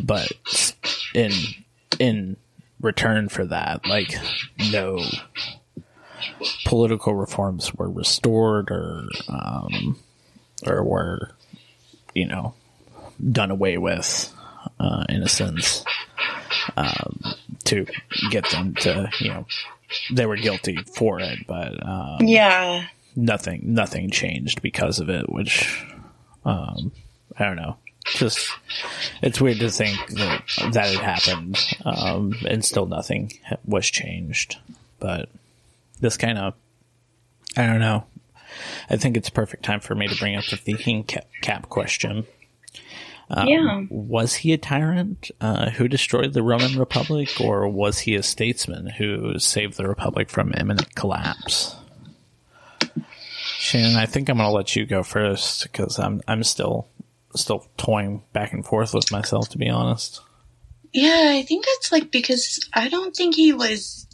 [0.00, 0.30] but
[1.14, 1.32] in
[1.98, 2.36] in
[2.80, 4.14] return for that, like
[4.72, 4.98] no
[6.64, 9.98] political reforms were restored or um,
[10.66, 11.30] or were
[12.14, 12.54] you know
[13.32, 14.32] done away with
[14.78, 15.84] uh, in a sense
[16.76, 17.20] um,
[17.64, 17.86] to
[18.30, 19.46] get them to you know
[20.12, 22.86] they were guilty for it, but um, Yeah.
[23.16, 25.84] nothing nothing changed because of it, which
[26.44, 26.92] um,
[27.36, 27.76] I don't know.
[28.06, 28.48] Just
[29.22, 33.32] it's weird to think that that had happened, um, and still nothing
[33.64, 34.58] was changed.
[34.98, 35.28] But
[36.00, 36.54] this kind of
[37.56, 38.04] I don't know.
[38.88, 41.68] I think it's a perfect time for me to bring up the thinking cap, cap
[41.68, 42.26] question.
[43.28, 43.84] Um, Yeah.
[43.90, 48.88] Was he a tyrant uh, who destroyed the Roman Republic, or was he a statesman
[48.88, 51.76] who saved the Republic from imminent collapse?
[53.58, 56.88] Shannon, I think I'm going to let you go first because I'm I'm still
[57.34, 60.20] still toying back and forth with myself, to be honest.
[60.92, 64.06] Yeah, I think it's like because I don't think he was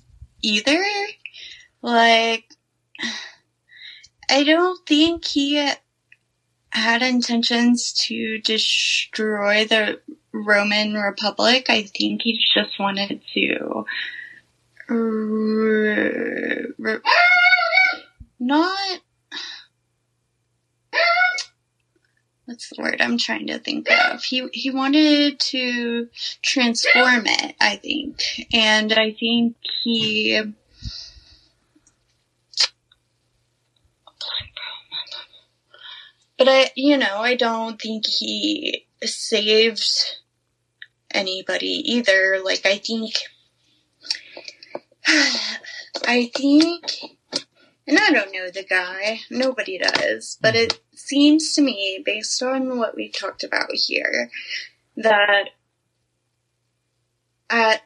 [0.43, 0.83] either.
[1.83, 2.45] Like,
[4.29, 5.73] I don't think he
[6.71, 10.01] had intentions to destroy the
[10.33, 11.71] Roman Republic.
[11.71, 13.85] I think he just wanted to
[18.39, 19.01] not.
[22.47, 24.23] what's the word I'm trying to think of?
[24.23, 26.09] He he wanted to
[26.43, 30.41] transform it, I think, and I think he.
[36.39, 39.91] But I, you know, I don't think he saved
[41.11, 42.41] anybody either.
[42.45, 43.15] Like, I think,
[45.07, 46.83] I think,
[47.89, 49.21] and I don't know the guy.
[49.31, 54.31] Nobody does, but it seems to me, based on what we talked about here,
[54.97, 55.51] that
[57.49, 57.83] at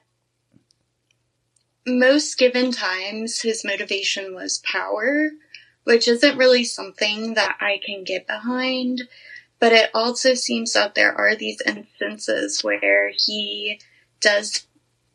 [1.86, 5.30] most given times, his motivation was power,
[5.84, 9.02] which isn't really something that I can get behind.
[9.58, 13.80] But it also seems that there are these instances where he
[14.20, 14.66] does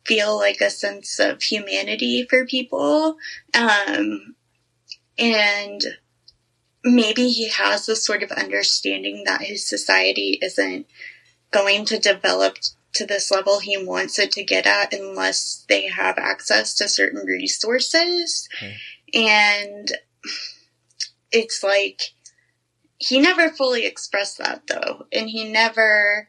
[0.04, 3.16] feel like a sense of humanity for people.
[3.54, 4.36] Um,
[5.18, 5.82] and
[6.86, 10.86] maybe he has this sort of understanding that his society isn't
[11.50, 12.56] going to develop
[12.94, 17.26] to this level he wants it to get at unless they have access to certain
[17.26, 18.48] resources.
[18.56, 18.76] Okay.
[19.12, 19.92] And
[21.32, 22.14] it's like
[22.98, 26.28] he never fully expressed that though, and he never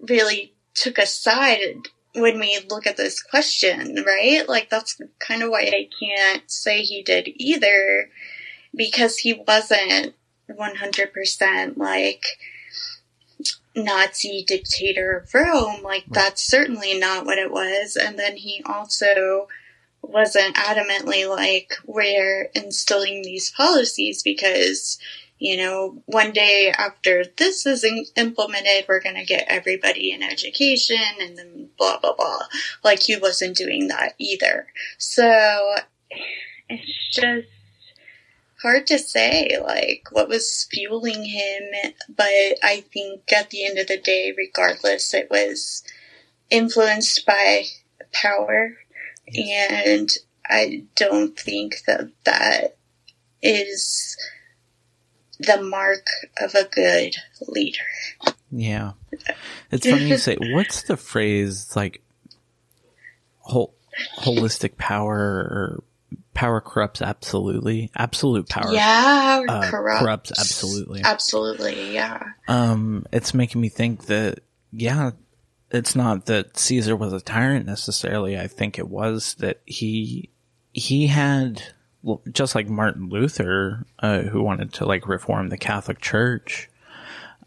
[0.00, 4.48] really took a side when we look at this question, right?
[4.48, 8.08] Like that's kind of why I can't say he did either
[8.74, 10.14] because he wasn't
[10.48, 12.24] 100% like
[13.74, 15.82] Nazi dictator of Rome.
[15.82, 17.96] Like, that's certainly not what it was.
[17.96, 19.48] And then he also
[20.02, 24.98] wasn't adamantly like, we're instilling these policies because,
[25.38, 30.22] you know, one day after this is in- implemented, we're going to get everybody an
[30.22, 32.40] education and then blah, blah, blah.
[32.82, 34.66] Like, he wasn't doing that either.
[34.98, 35.76] So,
[36.68, 37.48] it's just,
[38.62, 41.62] hard to say like what was fueling him
[42.08, 42.26] but
[42.62, 45.82] i think at the end of the day regardless it was
[46.50, 47.64] influenced by
[48.12, 48.76] power
[49.28, 49.86] yes.
[49.86, 50.10] and
[50.48, 52.76] i don't think that that
[53.42, 54.16] is
[55.38, 56.06] the mark
[56.40, 57.14] of a good
[57.48, 57.78] leader
[58.50, 58.92] yeah
[59.70, 62.02] it's funny you say what's the phrase like
[63.40, 63.74] whole
[64.18, 65.82] holistic power or
[66.34, 67.90] power corrupts absolutely.
[67.96, 68.72] Absolute power.
[68.72, 70.00] Yeah, uh, corrupts.
[70.00, 71.02] corrupts absolutely.
[71.04, 72.22] Absolutely, yeah.
[72.48, 74.40] Um, it's making me think that,
[74.72, 75.10] yeah,
[75.70, 78.38] it's not that Caesar was a tyrant necessarily.
[78.38, 80.30] I think it was that he,
[80.72, 81.62] he had,
[82.32, 86.69] just like Martin Luther, uh, who wanted to like reform the Catholic Church,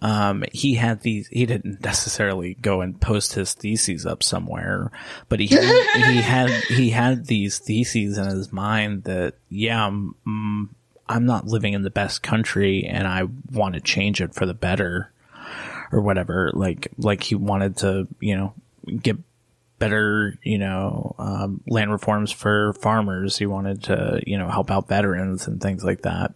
[0.03, 4.91] um, he had these, he didn't necessarily go and post his theses up somewhere,
[5.29, 5.63] but he, had,
[5.95, 10.67] he had, he had these theses in his mind that, yeah, I'm, mm,
[11.07, 14.53] I'm not living in the best country and I want to change it for the
[14.53, 15.09] better
[15.89, 16.51] or whatever.
[16.53, 18.53] Like, like he wanted to, you know,
[19.01, 19.15] get
[19.79, 23.37] better, you know, um, land reforms for farmers.
[23.37, 26.33] He wanted to, you know, help out veterans and things like that.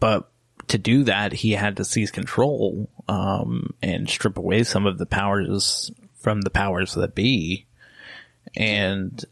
[0.00, 0.28] But
[0.70, 5.06] to do that, he had to seize control um, and strip away some of the
[5.06, 7.66] powers from the powers that be.
[8.56, 9.24] And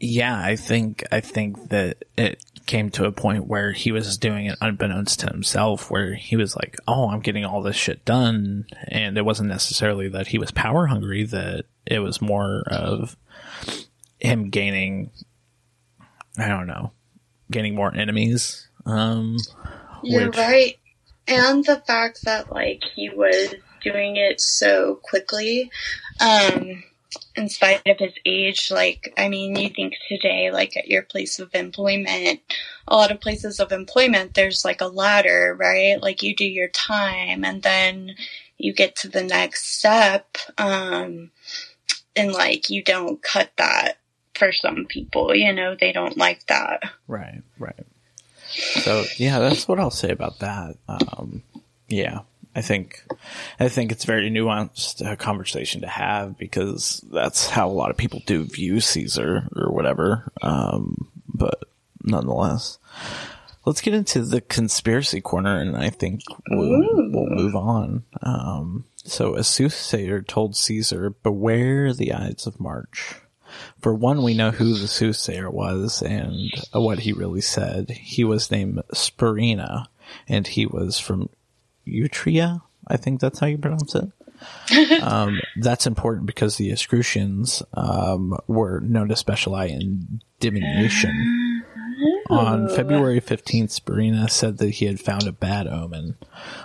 [0.00, 4.46] yeah, I think I think that it came to a point where he was doing
[4.46, 8.66] it unbeknownst to himself, where he was like, "Oh, I'm getting all this shit done,"
[8.88, 13.16] and it wasn't necessarily that he was power hungry; that it was more of
[14.18, 15.10] him gaining,
[16.36, 16.92] I don't know,
[17.50, 18.68] gaining more enemies.
[18.86, 19.36] Um,
[20.04, 20.36] you're which...
[20.36, 20.78] right.
[21.26, 25.70] And the fact that like he was doing it so quickly,
[26.20, 26.82] um,
[27.36, 31.38] in spite of his age, like, I mean, you think today, like at your place
[31.38, 32.40] of employment,
[32.88, 36.00] a lot of places of employment, there's like a ladder, right?
[36.00, 38.14] Like you do your time and then
[38.58, 40.36] you get to the next step.
[40.58, 41.30] Um,
[42.16, 43.98] and like you don't cut that
[44.34, 46.82] for some people, you know, they don't like that.
[47.06, 47.86] Right, right.
[48.50, 50.76] So yeah, that's what I'll say about that.
[50.88, 51.42] Um,
[51.88, 52.20] yeah,
[52.54, 53.04] I think
[53.58, 57.96] I think it's very nuanced uh, conversation to have because that's how a lot of
[57.96, 60.30] people do view Caesar or whatever.
[60.40, 61.64] Um, but
[62.02, 62.78] nonetheless,
[63.64, 68.04] let's get into the conspiracy corner, and I think we'll, we'll move on.
[68.22, 73.16] Um, so a soothsayer told Caesar, "Beware the Ides of March."
[73.80, 77.90] For one, we know who the soothsayer was and what he really said.
[77.90, 79.86] He was named Spurinna,
[80.28, 81.28] and he was from
[81.86, 82.62] Eutria.
[82.86, 84.10] I think that's how you pronounce it.
[85.02, 91.62] um, that's important because the Etruscans um, were known to specialize in divination.
[92.30, 96.16] On February 15th, Spurinna said that he had found a bad omen,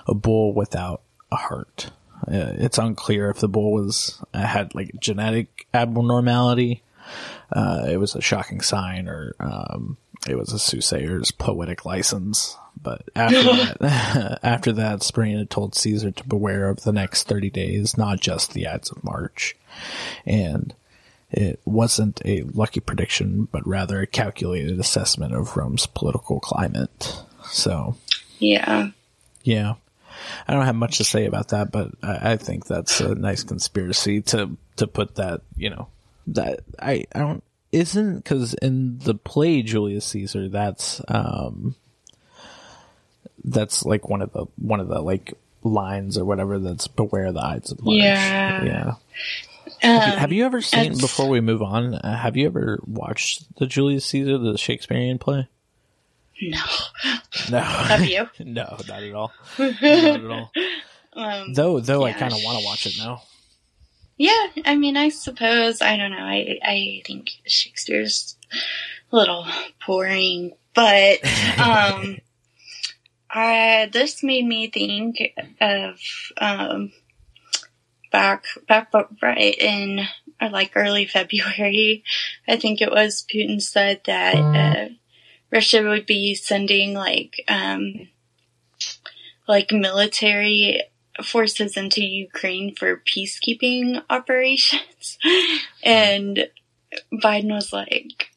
[0.08, 1.02] a bull without
[1.32, 1.92] a heart.
[2.28, 6.84] Uh, it's unclear if the bull was uh, had like genetic abnormality.
[7.52, 9.98] Uh, it was a shocking sign, or um,
[10.28, 12.56] it was a soothsayer's poetic license.
[12.82, 13.42] But after
[13.80, 18.54] that, after that, Spurinna told Caesar to beware of the next 30 days, not just
[18.54, 19.56] the Ides of March.
[20.26, 20.74] And
[21.32, 27.22] it wasn't a lucky prediction, but rather a calculated assessment of Rome's political climate.
[27.52, 27.96] So,
[28.40, 28.90] Yeah.
[29.44, 29.76] yeah.
[30.48, 33.44] I don't have much to say about that, but I, I think that's a nice
[33.44, 35.88] conspiracy to, to put that, you know,
[36.28, 41.76] that I, I don't, isn't, because in the play Julius Caesar, that's, um,
[43.44, 45.34] that's like one of the, one of the like
[45.64, 47.98] lines or whatever that's beware the Ides of March.
[47.98, 48.64] Yeah.
[48.64, 48.94] Yeah.
[49.82, 52.80] Um, Have you, have you ever seen, before we move on, uh, have you ever
[52.86, 55.48] watched the Julius Caesar, the Shakespearean play?
[56.42, 56.62] No.
[57.52, 57.60] No.
[57.92, 58.30] Have you?
[58.46, 59.32] no, not at all.
[59.58, 60.52] Not at all.
[61.14, 63.24] Um, Though, though I kind of want to watch it now.
[64.18, 66.18] yeah, I mean, I suppose I don't know.
[66.20, 68.38] I I think Shakespeare's
[69.12, 69.46] a little
[69.86, 71.20] boring, but
[71.60, 72.20] um,
[73.30, 75.18] I this made me think
[75.60, 76.00] of
[76.38, 76.94] um
[78.12, 78.92] back back
[79.22, 80.02] right in
[80.40, 82.04] uh, like early February.
[82.48, 84.90] I think it was Putin said that uh,
[85.52, 88.08] Russia would be sending like um
[89.48, 90.82] like military
[91.24, 95.18] forces into Ukraine for peacekeeping operations.
[95.84, 96.48] and
[97.14, 98.30] Biden was like,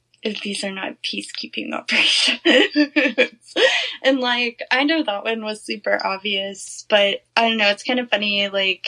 [0.42, 3.54] these are not peacekeeping operations.
[4.02, 8.00] and like, I know that one was super obvious, but I don't know, it's kind
[8.00, 8.86] of funny, like,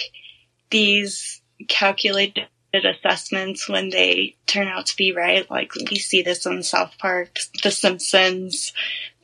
[0.70, 2.46] these calculated
[2.82, 5.48] assessments when they turn out to be right.
[5.50, 8.72] Like, we see this on South Park, The Simpsons.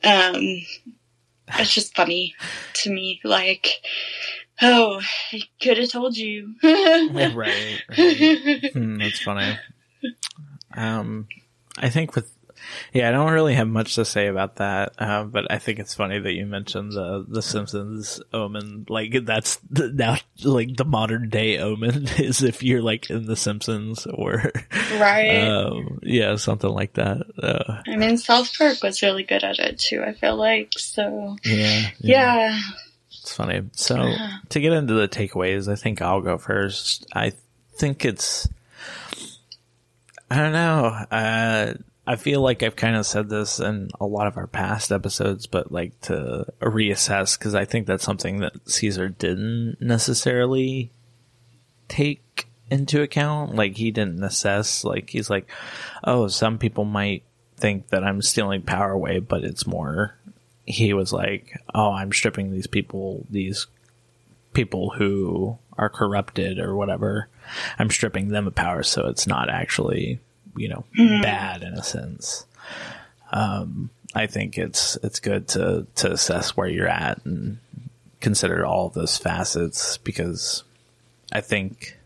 [0.03, 0.61] Um,
[1.59, 2.35] it's just funny
[2.75, 3.19] to me.
[3.23, 3.81] Like,
[4.61, 5.01] oh,
[5.31, 6.55] I could have told you.
[6.63, 7.81] right, right.
[8.73, 9.57] Hmm, that's funny.
[10.75, 11.27] Um,
[11.77, 12.31] I think with,
[12.93, 14.93] yeah, I don't really have much to say about that.
[14.97, 18.85] Uh, but I think it's funny that you mentioned the the Simpsons omen.
[18.89, 23.35] Like that's the, now like the modern day omen is if you're like in the
[23.35, 24.51] Simpsons or,
[24.93, 25.47] right.
[25.47, 27.25] um, yeah, something like that.
[27.41, 30.73] Uh, I mean, South Park was really good at it too, I feel like.
[30.77, 32.59] So, yeah, yeah.
[33.21, 33.61] It's funny.
[33.73, 34.13] So
[34.49, 37.05] to get into the takeaways, I think I'll go first.
[37.13, 37.33] I
[37.75, 38.47] think it's
[40.29, 40.85] I don't know.
[41.11, 41.73] Uh
[42.11, 45.47] I feel like I've kind of said this in a lot of our past episodes,
[45.47, 50.91] but like to reassess because I think that's something that Caesar didn't necessarily
[51.87, 53.55] take into account.
[53.55, 54.83] Like he didn't assess.
[54.83, 55.49] Like he's like,
[56.03, 57.23] oh, some people might
[57.55, 60.17] think that I'm stealing power away, but it's more.
[60.65, 63.67] He was like, oh, I'm stripping these people, these
[64.51, 67.29] people who are corrupted or whatever.
[67.79, 70.19] I'm stripping them of power, so it's not actually,
[70.55, 72.45] you know, bad in a sense.
[73.31, 77.59] Um, I think it's it's good to to assess where you're at and
[78.19, 80.63] consider all of those facets because
[81.31, 81.97] I think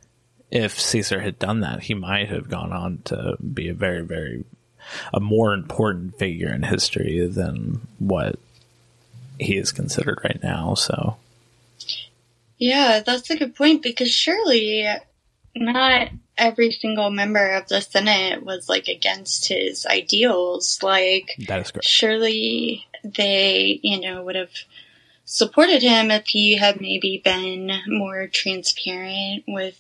[0.52, 4.46] if Caesar had done that, he might have gone on to be a very, very
[5.14, 8.38] a more important figure in history than what
[9.40, 10.76] he is considered right now.
[10.76, 11.18] So
[12.58, 14.88] Yeah, that's a good point because surely
[15.56, 20.80] not every single member of the Senate was like against his ideals.
[20.84, 21.86] Like, that is correct.
[21.86, 24.52] surely they, you know, would have
[25.26, 29.80] supported him if he had maybe been more transparent with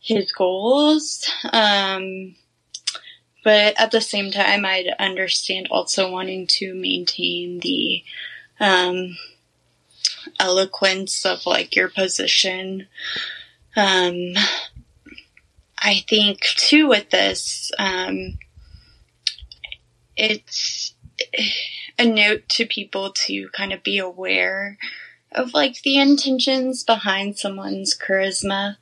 [0.00, 1.30] his goals.
[1.52, 2.36] Um,
[3.44, 8.02] but at the same time, I'd understand also wanting to maintain the
[8.60, 9.16] um,
[10.38, 12.88] eloquence of like your position.
[13.76, 14.34] Um,
[15.80, 18.38] I think too with this, um,
[20.16, 20.94] it's
[21.98, 24.78] a note to people to kind of be aware
[25.32, 28.76] of like the intentions behind someone's charisma,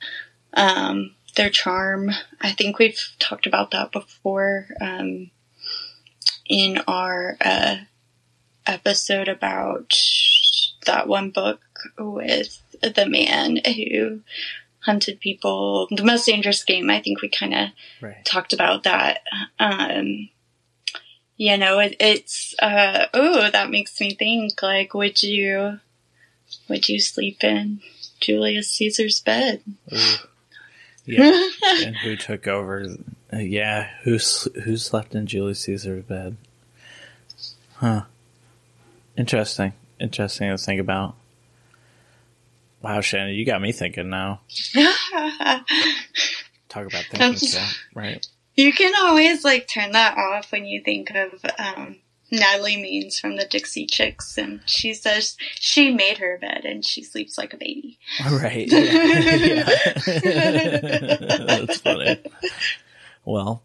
[0.53, 2.09] um, their charm.
[2.41, 5.31] I think we've talked about that before um,
[6.47, 7.77] in our uh,
[8.65, 9.99] episode about
[10.85, 11.61] that one book
[11.97, 14.21] with the man who
[14.87, 15.87] hunted people.
[15.91, 16.89] The most dangerous game.
[16.89, 17.69] I think we kind of
[18.01, 18.23] Right.
[18.25, 19.19] talked about that.
[19.59, 20.29] Um,
[21.35, 25.79] you know, it, it's, uh, oh, that makes me think, like, would you,
[26.69, 27.81] would you sleep in
[28.19, 29.61] Julius Caesar's bed?
[31.05, 31.49] Yeah.
[31.83, 32.87] and who took over?
[33.31, 33.89] Uh, yeah.
[34.03, 36.37] Who's who slept in Julius Caesar's bed?
[37.75, 38.03] Huh.
[39.17, 39.73] Interesting.
[39.99, 41.15] Interesting to think about.
[42.81, 44.41] Wow, Shannon, you got me thinking now.
[46.69, 47.63] Talk about thinking, so,
[47.95, 48.25] right?
[48.55, 51.97] you can always, like, turn that off when you think of, um,
[52.31, 57.03] Natalie Maines from the Dixie Chicks, and she says she made her bed and she
[57.03, 57.99] sleeps like a baby.
[58.29, 58.67] Right.
[58.69, 59.63] Yeah.
[61.45, 62.19] That's funny.
[63.23, 63.63] Well,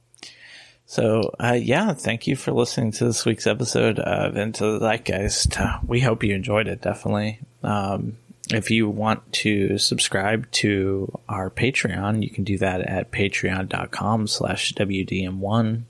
[0.86, 5.82] so uh, yeah, thank you for listening to this week's episode of Into the Zeitgeist.
[5.86, 6.82] We hope you enjoyed it.
[6.82, 7.40] Definitely.
[7.64, 8.16] Um,
[8.50, 14.72] if you want to subscribe to our Patreon, you can do that at patreon.com slash
[14.74, 15.82] WDM1.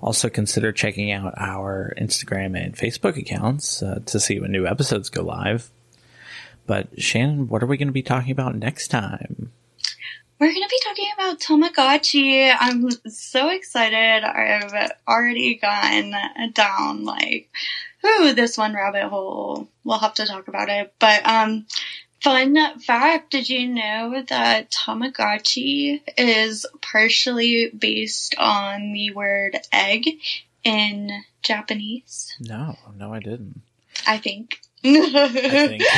[0.00, 5.10] Also consider checking out our Instagram and Facebook accounts uh, to see when new episodes
[5.10, 5.70] go live.
[6.66, 9.52] But Shannon, what are we going to be talking about next time?
[10.38, 12.54] We're going to be talking about Tamagotchi.
[12.56, 14.22] I'm so excited.
[14.22, 16.14] I've already gone
[16.52, 17.50] down like,
[18.08, 19.68] ooh, this one rabbit hole.
[19.84, 20.92] We'll have to talk about it.
[20.98, 21.66] But, um,
[22.22, 30.06] fun fact, did you know that Tamagotchi is partially based on the word egg
[30.64, 32.34] in Japanese?
[32.40, 33.60] No, no, I didn't.
[34.06, 34.60] I think.
[34.84, 35.28] I
[35.68, 35.82] think.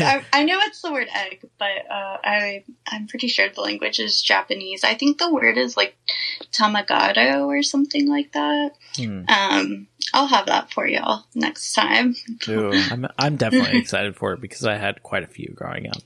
[0.00, 3.98] I, I know it's the word egg, but uh, I I'm pretty sure the language
[4.00, 4.84] is Japanese.
[4.84, 5.96] I think the word is like
[6.52, 8.70] tamagato or something like that.
[8.96, 9.22] Hmm.
[9.28, 12.14] Um, I'll have that for y'all next time.
[12.48, 16.02] Ooh, I'm I'm definitely excited for it because I had quite a few growing up,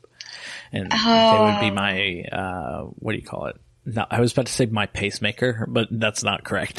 [0.72, 1.44] and they Oh.
[1.52, 3.56] would be my uh, what do you call it?
[3.84, 6.76] No, I was about to say my pacemaker, but that's not correct.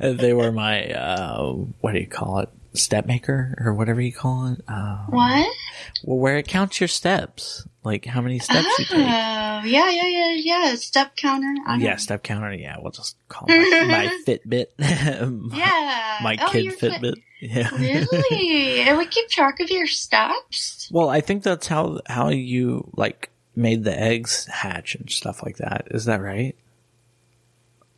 [0.00, 2.50] they were my uh, what do you call it?
[2.74, 4.60] Step maker or whatever you call it.
[4.68, 5.56] Uh, What?
[6.04, 8.98] well, where it counts your steps, like how many steps Oh, you take.
[8.98, 10.74] yeah, yeah, yeah, yeah.
[10.76, 11.52] Step counter.
[11.66, 11.96] I Yeah, know.
[11.96, 12.52] step counter.
[12.52, 14.66] Yeah, we'll just call it my, my Fitbit.
[14.78, 16.18] my, Yeah.
[16.22, 17.14] my Oh, kid your Fit- Fitbit.
[17.40, 17.70] Yeah.
[17.76, 18.80] Really?
[18.88, 20.88] It would keep track of your steps?
[20.92, 25.56] Well, I think that's how how you like made the eggs hatch and stuff like
[25.58, 25.88] that.
[25.90, 26.54] Is that right?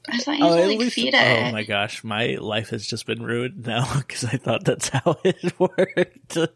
[0.08, 1.48] I thought you oh, to, like, feed oh it.
[1.48, 5.18] oh my gosh, my life has just been ruined now because I thought that's how
[5.24, 6.34] it worked.
[6.34, 6.50] But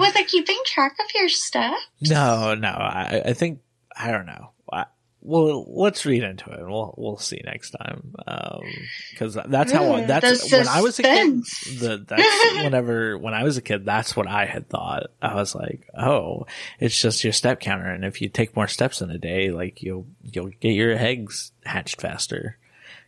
[0.00, 1.76] was it keeping track of your steps?
[2.02, 3.60] no, no, I, I think
[3.96, 4.50] I don't know.
[5.30, 6.60] Well, let's read into it.
[6.66, 8.14] We'll we'll see next time.
[8.26, 8.62] Um,
[9.10, 11.42] because that's how Ooh, that's when I was a kid.
[11.80, 15.08] The that's whenever when I was a kid, that's what I had thought.
[15.20, 16.46] I was like, oh,
[16.80, 19.82] it's just your step counter, and if you take more steps in a day, like
[19.82, 22.56] you'll you'll get your eggs hatched faster.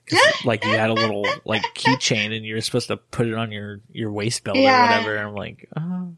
[0.07, 3.51] 'Cause, like you had a little like keychain, and you're supposed to put it on
[3.51, 4.79] your your waist belt Yeah.
[4.79, 5.17] or whatever.
[5.17, 6.13] And I'm like, oh,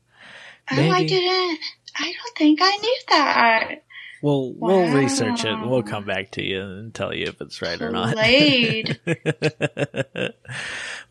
[0.71, 1.59] Oh, I didn't.
[1.97, 3.75] I don't think I knew that.
[4.23, 5.59] We'll we'll research it.
[5.61, 8.17] We'll come back to you and tell you if it's right or not.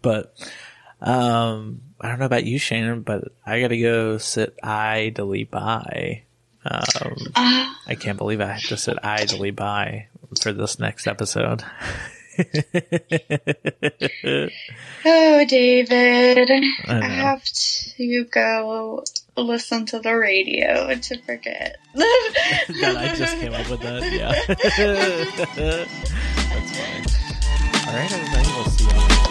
[0.01, 0.33] But
[0.99, 6.23] um, I don't know about you, Shannon, but I gotta go sit idly by.
[6.65, 10.07] Um, Uh, I can't believe I have to sit idly by
[10.41, 11.63] for this next episode.
[15.05, 16.49] oh, David.
[16.49, 16.61] I.
[16.87, 19.03] I have to go
[19.37, 21.77] listen to the radio to forget.
[21.95, 24.11] that I just came up with that.
[24.11, 24.31] Yeah,
[26.47, 27.05] that's fine.
[27.87, 28.47] All right, everybody.
[28.55, 29.30] We'll see you.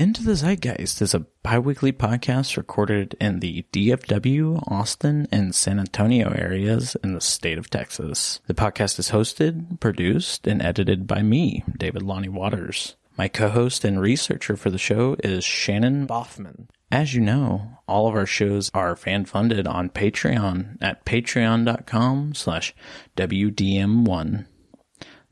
[0.00, 6.30] Into the Zeitgeist is a biweekly podcast recorded in the DFW, Austin, and San Antonio
[6.30, 8.40] areas in the state of Texas.
[8.46, 12.96] The podcast is hosted, produced, and edited by me, David Lonnie Waters.
[13.18, 16.68] My co-host and researcher for the show is Shannon Boffman.
[16.90, 22.74] As you know, all of our shows are fan-funded on Patreon at patreon.com slash
[23.18, 24.46] WDM1.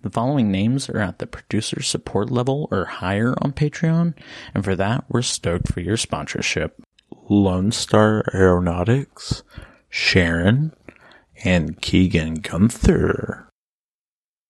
[0.03, 4.15] The following names are at the producer support level or higher on Patreon,
[4.55, 6.81] and for that, we're stoked for your sponsorship.
[7.29, 9.43] Lone Star Aeronautics,
[9.89, 10.73] Sharon,
[11.45, 13.48] and Keegan Gunther.